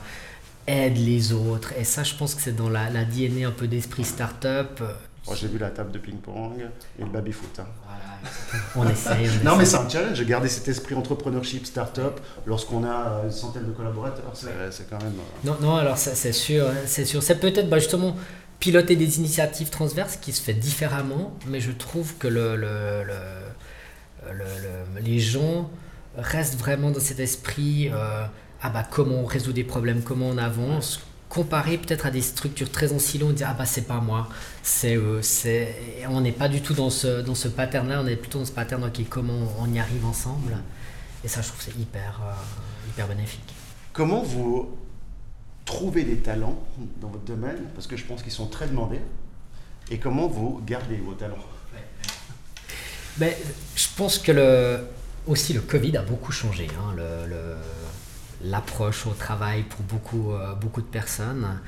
aide 0.66 0.96
les 0.96 1.32
autres. 1.32 1.72
Et 1.78 1.84
ça, 1.84 2.02
je 2.02 2.14
pense 2.14 2.34
que 2.34 2.42
c'est 2.42 2.56
dans 2.56 2.68
la, 2.68 2.90
la 2.90 3.04
DNA 3.04 3.46
un 3.46 3.52
peu 3.52 3.68
d'esprit 3.68 4.04
start-up. 4.04 4.82
J'ai 5.34 5.46
vu 5.46 5.58
la 5.58 5.70
table 5.70 5.92
de 5.92 5.98
ping-pong 5.98 6.66
et 6.98 7.02
le 7.02 7.08
baby-foot. 7.08 7.60
Hein. 7.60 7.66
on 8.74 8.88
essaye. 8.88 9.28
non, 9.44 9.56
mais 9.56 9.64
c'est 9.64 9.76
un 9.76 9.88
challenge. 9.88 10.20
Garder 10.24 10.48
cet 10.48 10.66
esprit 10.66 10.96
entrepreneurship, 10.96 11.64
start-up, 11.64 12.20
lorsqu'on 12.44 12.84
a 12.84 13.22
une 13.24 13.30
centaine 13.30 13.66
de 13.66 13.72
collaborateurs, 13.72 14.32
c'est 14.34 14.90
quand 14.90 14.98
même. 14.98 15.12
Euh, 15.12 15.46
non, 15.46 15.56
non, 15.60 15.76
alors 15.76 15.96
c'est 15.96 16.32
sûr. 16.32 16.66
Hein, 16.66 16.74
c'est 16.86 17.04
sûr. 17.04 17.22
C'est 17.22 17.38
peut-être 17.38 17.68
bah, 17.68 17.78
justement 17.78 18.16
piloter 18.58 18.96
des 18.96 19.18
initiatives 19.18 19.70
transverses 19.70 20.16
qui 20.16 20.32
se 20.32 20.42
fait 20.42 20.54
différemment, 20.54 21.36
mais 21.46 21.60
je 21.60 21.70
trouve 21.70 22.16
que 22.16 22.26
le, 22.28 22.56
le, 22.56 23.04
le, 23.04 25.00
les 25.00 25.18
gens 25.20 25.70
restent 26.16 26.58
vraiment 26.58 26.90
dans 26.90 27.00
cet 27.00 27.20
esprit. 27.20 27.88
Euh, 27.90 28.26
ah 28.62 28.70
bah 28.70 28.84
comment 28.88 29.16
on 29.16 29.26
résout 29.26 29.52
des 29.52 29.64
problèmes, 29.64 30.02
comment 30.02 30.28
on 30.28 30.38
avance, 30.38 31.00
comparé 31.28 31.78
peut-être 31.78 32.06
à 32.06 32.10
des 32.10 32.22
structures 32.22 32.70
très 32.70 32.92
en 32.92 33.00
silo, 33.00 33.28
on 33.28 33.32
dit 33.32 33.42
ah 33.42 33.54
bah 33.54 33.66
c'est 33.66 33.88
pas 33.88 34.00
moi, 34.00 34.28
c'est 34.62 34.96
c'est 35.22 35.74
on 36.08 36.20
n'est 36.20 36.30
pas 36.30 36.48
du 36.48 36.62
tout 36.62 36.74
dans 36.74 36.90
ce 36.90 37.22
dans 37.22 37.34
ce 37.34 37.48
pattern 37.48 37.88
là, 37.88 38.00
on 38.02 38.06
est 38.06 38.14
plutôt 38.14 38.38
dans 38.38 38.44
ce 38.44 38.52
pattern 38.52 38.84
ok 38.84 39.00
comment 39.08 39.52
on 39.58 39.72
y 39.72 39.80
arrive 39.80 40.06
ensemble 40.06 40.58
et 41.24 41.28
ça 41.28 41.42
je 41.42 41.48
trouve 41.48 41.60
c'est 41.60 41.76
hyper 41.76 42.20
euh, 42.24 42.32
hyper 42.90 43.08
bénéfique. 43.08 43.52
Comment 43.92 44.22
vous 44.22 44.76
trouvez 45.64 46.04
des 46.04 46.18
talents 46.18 46.58
dans 47.00 47.08
votre 47.08 47.24
domaine? 47.24 47.64
Parce 47.74 47.86
que 47.88 47.96
je 47.96 48.04
pense 48.04 48.22
qu'ils 48.22 48.32
sont 48.32 48.46
très 48.46 48.68
demandés 48.68 49.00
et 49.90 49.98
comment 49.98 50.28
vous 50.28 50.60
gardez 50.64 50.96
vos 50.96 51.14
talents? 51.14 51.36
Ben, 53.18 53.34
je 53.76 53.86
pense 53.96 54.18
que 54.18 54.32
le 54.32 54.86
aussi 55.26 55.52
le 55.52 55.60
Covid 55.60 55.96
a 55.96 56.02
beaucoup 56.02 56.32
changé. 56.32 56.68
Hein, 56.78 56.96
l'approche 58.44 59.06
au 59.06 59.12
travail 59.12 59.62
pour 59.62 59.82
beaucoup, 59.82 60.32
euh, 60.32 60.54
beaucoup 60.54 60.80
de 60.80 60.86
personnes. 60.86 61.60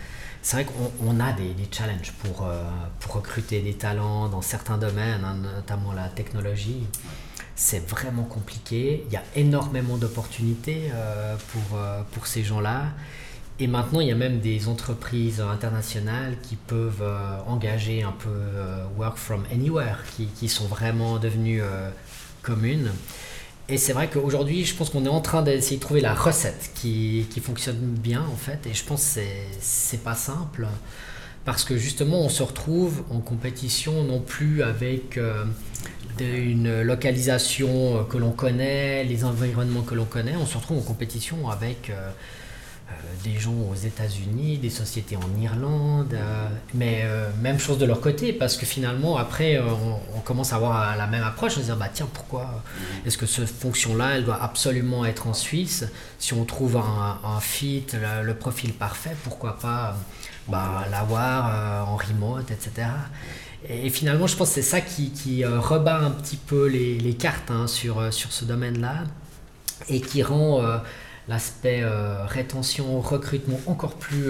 C'est 0.42 0.56
vrai 0.62 0.66
qu'on 0.66 1.20
a 1.20 1.32
des, 1.32 1.54
challenges 1.70 2.12
pour, 2.12 2.46
euh, 2.46 2.62
pour 3.00 3.14
recruter 3.14 3.60
des 3.60 3.74
talents 3.74 4.28
dans 4.28 4.42
certains 4.42 4.76
domaines, 4.76 5.24
hein, 5.24 5.36
notamment 5.56 5.92
la 5.92 6.08
technologie. 6.08 6.86
C'est 7.54 7.88
vraiment 7.88 8.24
compliqué. 8.24 9.04
Il 9.06 9.12
y 9.12 9.16
a 9.16 9.22
énormément 9.36 9.96
d'opportunités 9.96 10.90
euh, 10.92 11.36
pour, 11.52 11.78
pour 12.10 12.26
ces 12.26 12.42
gens-là. 12.42 12.86
Et 13.60 13.68
maintenant, 13.68 14.00
il 14.00 14.08
y 14.08 14.12
a 14.12 14.16
même 14.16 14.40
des 14.40 14.66
entreprises 14.66 15.40
internationales 15.40 16.36
qui 16.42 16.56
peuvent 16.56 17.04
engager 17.46 18.02
un 18.02 18.10
peu 18.10 18.28
work 18.98 19.16
from 19.16 19.44
anywhere, 19.52 19.98
qui 20.16 20.48
sont 20.48 20.66
vraiment 20.66 21.20
devenues 21.20 21.62
communes. 22.42 22.90
Et 23.68 23.78
c'est 23.78 23.94
vrai 23.94 24.10
qu'aujourd'hui, 24.12 24.64
je 24.64 24.74
pense 24.74 24.90
qu'on 24.90 25.06
est 25.06 25.10
en 25.10 25.20
train 25.20 25.42
d'essayer 25.42 25.76
de 25.76 25.80
trouver 25.80 26.02
la 26.02 26.14
recette 26.14 26.70
qui, 26.74 27.26
qui, 27.30 27.40
fonctionne 27.40 27.78
bien, 27.78 28.22
en 28.30 28.36
fait. 28.36 28.66
Et 28.66 28.74
je 28.74 28.84
pense 28.84 29.14
que 29.14 29.20
c'est 29.60 30.02
pas 30.02 30.14
simple. 30.14 30.66
Parce 31.44 31.64
que 31.64 31.76
justement, 31.76 32.20
on 32.20 32.28
se 32.28 32.42
retrouve 32.42 33.04
en 33.10 33.20
compétition 33.20 34.04
non 34.04 34.20
plus 34.20 34.62
avec 34.62 35.18
euh, 35.18 35.44
une 36.20 36.82
localisation 36.82 38.04
que 38.04 38.18
l'on 38.18 38.32
connaît, 38.32 39.04
les 39.04 39.24
environnements 39.24 39.82
que 39.82 39.94
l'on 39.94 40.06
connaît. 40.06 40.36
On 40.36 40.46
se 40.46 40.56
retrouve 40.56 40.78
en 40.78 40.82
compétition 40.82 41.50
avec 41.50 41.90
euh, 41.90 42.10
des 43.22 43.38
gens 43.38 43.54
aux 43.70 43.74
États-Unis, 43.74 44.58
des 44.58 44.70
sociétés 44.70 45.16
en 45.16 45.40
Irlande, 45.40 46.14
mais 46.74 47.04
même 47.40 47.58
chose 47.58 47.78
de 47.78 47.86
leur 47.86 48.00
côté, 48.00 48.32
parce 48.32 48.56
que 48.56 48.66
finalement, 48.66 49.16
après, 49.16 49.58
on, 50.14 50.20
commence 50.20 50.52
à 50.52 50.56
avoir 50.56 50.96
la 50.96 51.06
même 51.06 51.22
approche, 51.22 51.54
on 51.56 51.60
se 51.60 51.66
dire, 51.66 51.76
bah 51.76 51.88
tiens, 51.92 52.08
pourquoi 52.12 52.44
mmh. 52.44 53.06
est-ce 53.06 53.18
que 53.18 53.26
cette 53.26 53.48
fonction-là, 53.48 54.16
elle 54.16 54.24
doit 54.24 54.42
absolument 54.42 55.04
être 55.04 55.26
en 55.26 55.34
Suisse? 55.34 55.86
Si 56.18 56.34
on 56.34 56.44
trouve 56.44 56.76
un, 56.76 57.40
fit, 57.40 57.86
le, 58.22 58.34
profil 58.34 58.72
parfait, 58.72 59.16
pourquoi 59.24 59.58
pas 59.58 59.96
bah, 60.48 60.84
l'avoir 60.90 61.88
en 61.88 61.96
remote, 61.96 62.50
etc. 62.50 62.88
Et 63.68 63.88
finalement, 63.88 64.26
je 64.26 64.36
pense 64.36 64.48
que 64.48 64.54
c'est 64.56 64.62
ça 64.62 64.80
qui, 64.80 65.44
euh, 65.44 65.58
rebat 65.58 65.98
un 65.98 66.10
petit 66.10 66.36
peu 66.36 66.66
les, 66.66 67.14
cartes 67.14 67.50
hein, 67.50 67.66
sur, 67.66 67.98
euh, 67.98 68.10
sur 68.10 68.32
ce 68.32 68.44
domaine-là 68.44 69.04
et 69.88 70.00
qui 70.00 70.22
rend 70.22 70.62
euh, 70.62 70.78
l'aspect 71.28 71.82
rétention, 72.26 73.00
recrutement 73.00 73.60
encore 73.66 73.94
plus 73.94 74.24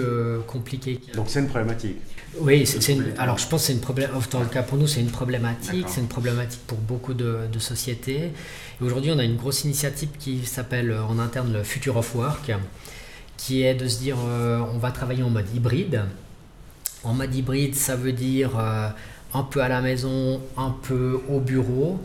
compliqué. 0.47 1.01
Donc 1.13 1.25
c'est 1.29 1.39
une 1.39 1.47
problématique 1.47 1.97
oui, 2.39 2.65
c'est 2.65 2.97
alors 3.17 3.37
je 3.37 3.47
pense 3.47 3.61
que 3.61 3.67
c'est 3.67 3.73
une 3.73 3.79
problématique, 3.79 4.31
dans 4.31 4.41
le 4.41 4.47
cas 4.47 4.63
pour 4.63 4.77
nous, 4.77 4.87
c'est 4.87 4.99
une 4.99 5.11
problématique, 5.11 5.85
c'est 5.87 6.01
une 6.01 6.07
problématique 6.07 6.61
pour 6.67 6.77
beaucoup 6.77 7.13
de, 7.13 7.47
sociétés. 7.59 8.31
Et 8.81 8.83
aujourd'hui, 8.83 9.11
on 9.11 9.19
a 9.19 9.23
une 9.23 9.37
grosse 9.37 9.63
initiative 9.63 10.09
qui 10.19 10.45
s'appelle 10.45 10.93
en 10.93 11.17
interne 11.19 11.53
le 11.53 11.63
Future 11.63 11.97
of 11.97 12.13
Work, 12.15 12.51
qui 13.37 13.63
est 13.63 13.75
de 13.75 13.87
se 13.87 13.99
dire 13.99 14.17
on 14.19 14.77
va 14.77 14.91
travailler 14.91 15.23
en 15.23 15.29
mode 15.29 15.47
hybride. 15.55 16.03
En 17.03 17.13
mode 17.13 17.33
hybride, 17.33 17.75
ça 17.75 17.95
veut 17.95 18.11
dire 18.13 18.51
un 19.33 19.43
peu 19.43 19.61
à 19.61 19.69
la 19.69 19.81
maison, 19.81 20.41
un 20.57 20.75
peu 20.83 21.21
au 21.29 21.39
bureau, 21.39 22.01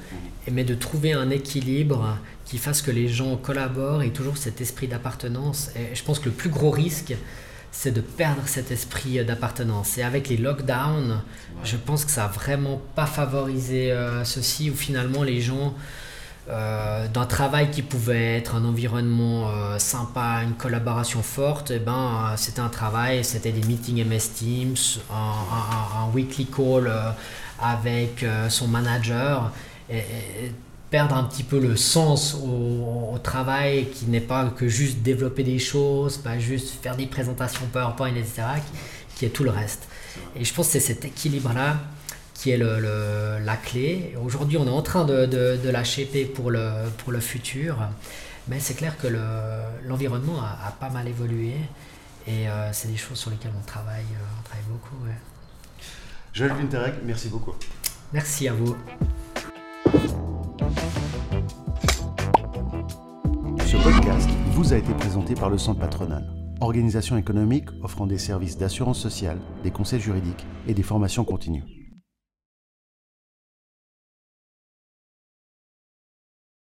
mais 0.50 0.64
de 0.64 0.74
trouver 0.74 1.12
un 1.12 1.31
équilibre 1.31 2.16
qui 2.50 2.58
fasse 2.58 2.82
que 2.82 2.90
les 2.90 3.06
gens 3.06 3.36
collaborent 3.36 4.02
et 4.02 4.10
toujours 4.10 4.36
cet 4.36 4.60
esprit 4.60 4.88
d'appartenance. 4.88 5.70
Et 5.76 5.94
je 5.94 6.02
pense 6.02 6.18
que 6.18 6.24
le 6.24 6.32
plus 6.32 6.50
gros 6.50 6.72
risque, 6.72 7.14
c'est 7.70 7.92
de 7.92 8.00
perdre 8.00 8.42
cet 8.46 8.72
esprit 8.72 9.24
d'appartenance. 9.24 9.98
Et 9.98 10.02
avec 10.02 10.28
les 10.28 10.36
lockdowns, 10.36 11.22
je 11.62 11.76
pense 11.76 12.04
que 12.04 12.10
ça 12.10 12.22
n'a 12.22 12.26
vraiment 12.26 12.82
pas 12.96 13.06
favorisé 13.06 13.92
euh, 13.92 14.24
ceci, 14.24 14.68
où 14.68 14.74
finalement 14.74 15.22
les 15.22 15.40
gens 15.40 15.74
euh, 16.48 17.06
d'un 17.06 17.26
travail 17.26 17.70
qui 17.70 17.82
pouvait 17.82 18.38
être 18.38 18.56
un 18.56 18.64
environnement 18.64 19.48
euh, 19.48 19.78
sympa, 19.78 20.42
une 20.42 20.54
collaboration 20.54 21.22
forte, 21.22 21.70
et 21.70 21.76
eh 21.76 21.78
ben, 21.78 22.34
c'était 22.36 22.60
un 22.60 22.68
travail, 22.68 23.24
c'était 23.24 23.52
des 23.52 23.62
meetings 23.62 24.04
MS 24.04 24.34
Teams, 24.34 25.00
un, 25.08 26.10
weekly 26.12 26.46
call 26.46 26.92
avec 27.62 28.24
son 28.48 28.66
manager, 28.66 29.52
et, 29.88 30.02
perdre 30.90 31.14
un 31.16 31.24
petit 31.24 31.44
peu 31.44 31.61
le 31.61 31.76
sens 31.76 32.35
au, 32.35 33.18
travail 33.22 33.90
qui 33.90 34.07
n'est 34.07 34.20
pas 34.20 34.46
que 34.46 34.66
juste 34.66 35.03
développer 35.03 35.44
des 35.44 35.59
choses, 35.59 36.16
pas 36.16 36.38
juste 36.38 36.83
faire 36.83 36.96
des 36.96 37.07
présentations 37.07 37.66
PowerPoint, 37.70 38.14
etc., 38.14 38.42
qui 39.14 39.26
est 39.26 39.29
tout 39.29 39.44
le 39.44 39.50
reste. 39.50 39.88
Et 40.35 40.44
je 40.44 40.55
pense 40.55 40.66
que 40.66 40.72
c'est 40.72 40.81
cet 40.81 41.05
équilibre-là 41.05 41.76
qui 42.33 42.50
est 42.50 42.57
le, 42.57 43.38
la 43.44 43.57
clé. 43.57 44.16
Aujourd'hui, 44.24 44.57
on 44.57 44.66
est 44.66 44.70
en 44.70 44.81
train 44.81 45.05
de, 45.05 45.26
de, 45.26 45.85
shaper 45.85 46.24
pour 46.24 46.50
le, 46.50 46.70
pour 46.98 47.12
le 47.12 47.20
futur, 47.20 47.76
mais 48.48 48.59
c'est 48.59 48.74
clair 48.74 48.96
que 48.96 49.09
l'environnement 49.87 50.40
a, 50.40 50.72
pas 50.81 50.88
mal 50.88 51.07
évolué 51.07 51.55
et 52.26 52.48
euh, 52.48 52.70
c'est 52.72 52.88
des 52.88 52.96
choses 52.96 53.18
sur 53.18 53.31
lesquelles 53.31 53.53
on 53.59 53.66
travaille, 53.66 54.05
euh, 54.12 54.38
on 54.38 54.42
travaille 54.42 54.66
beaucoup. 54.68 55.05
Ouais. 55.05 55.16
Joël 56.33 56.53
Winterek, 56.53 56.94
merci 57.05 57.29
beaucoup. 57.29 57.55
Merci 58.12 58.48
à 58.48 58.55
vous. 58.55 58.76
Ce 63.70 63.76
podcast 63.76 64.28
vous 64.46 64.72
a 64.72 64.78
été 64.78 64.92
présenté 64.94 65.35
par 65.37 65.48
le 65.48 65.56
Centre 65.56 65.78
patronal, 65.78 66.28
organisation 66.61 67.16
économique 67.16 67.68
offrant 67.85 68.09
des 68.09 68.18
services 68.18 68.59
d'assurance 68.59 68.98
sociale, 68.98 69.38
des 69.62 69.70
conseils 69.70 70.00
juridiques 70.00 70.44
et 70.66 70.74
des 70.74 70.83
formations 70.83 71.22
continues. 71.22 71.80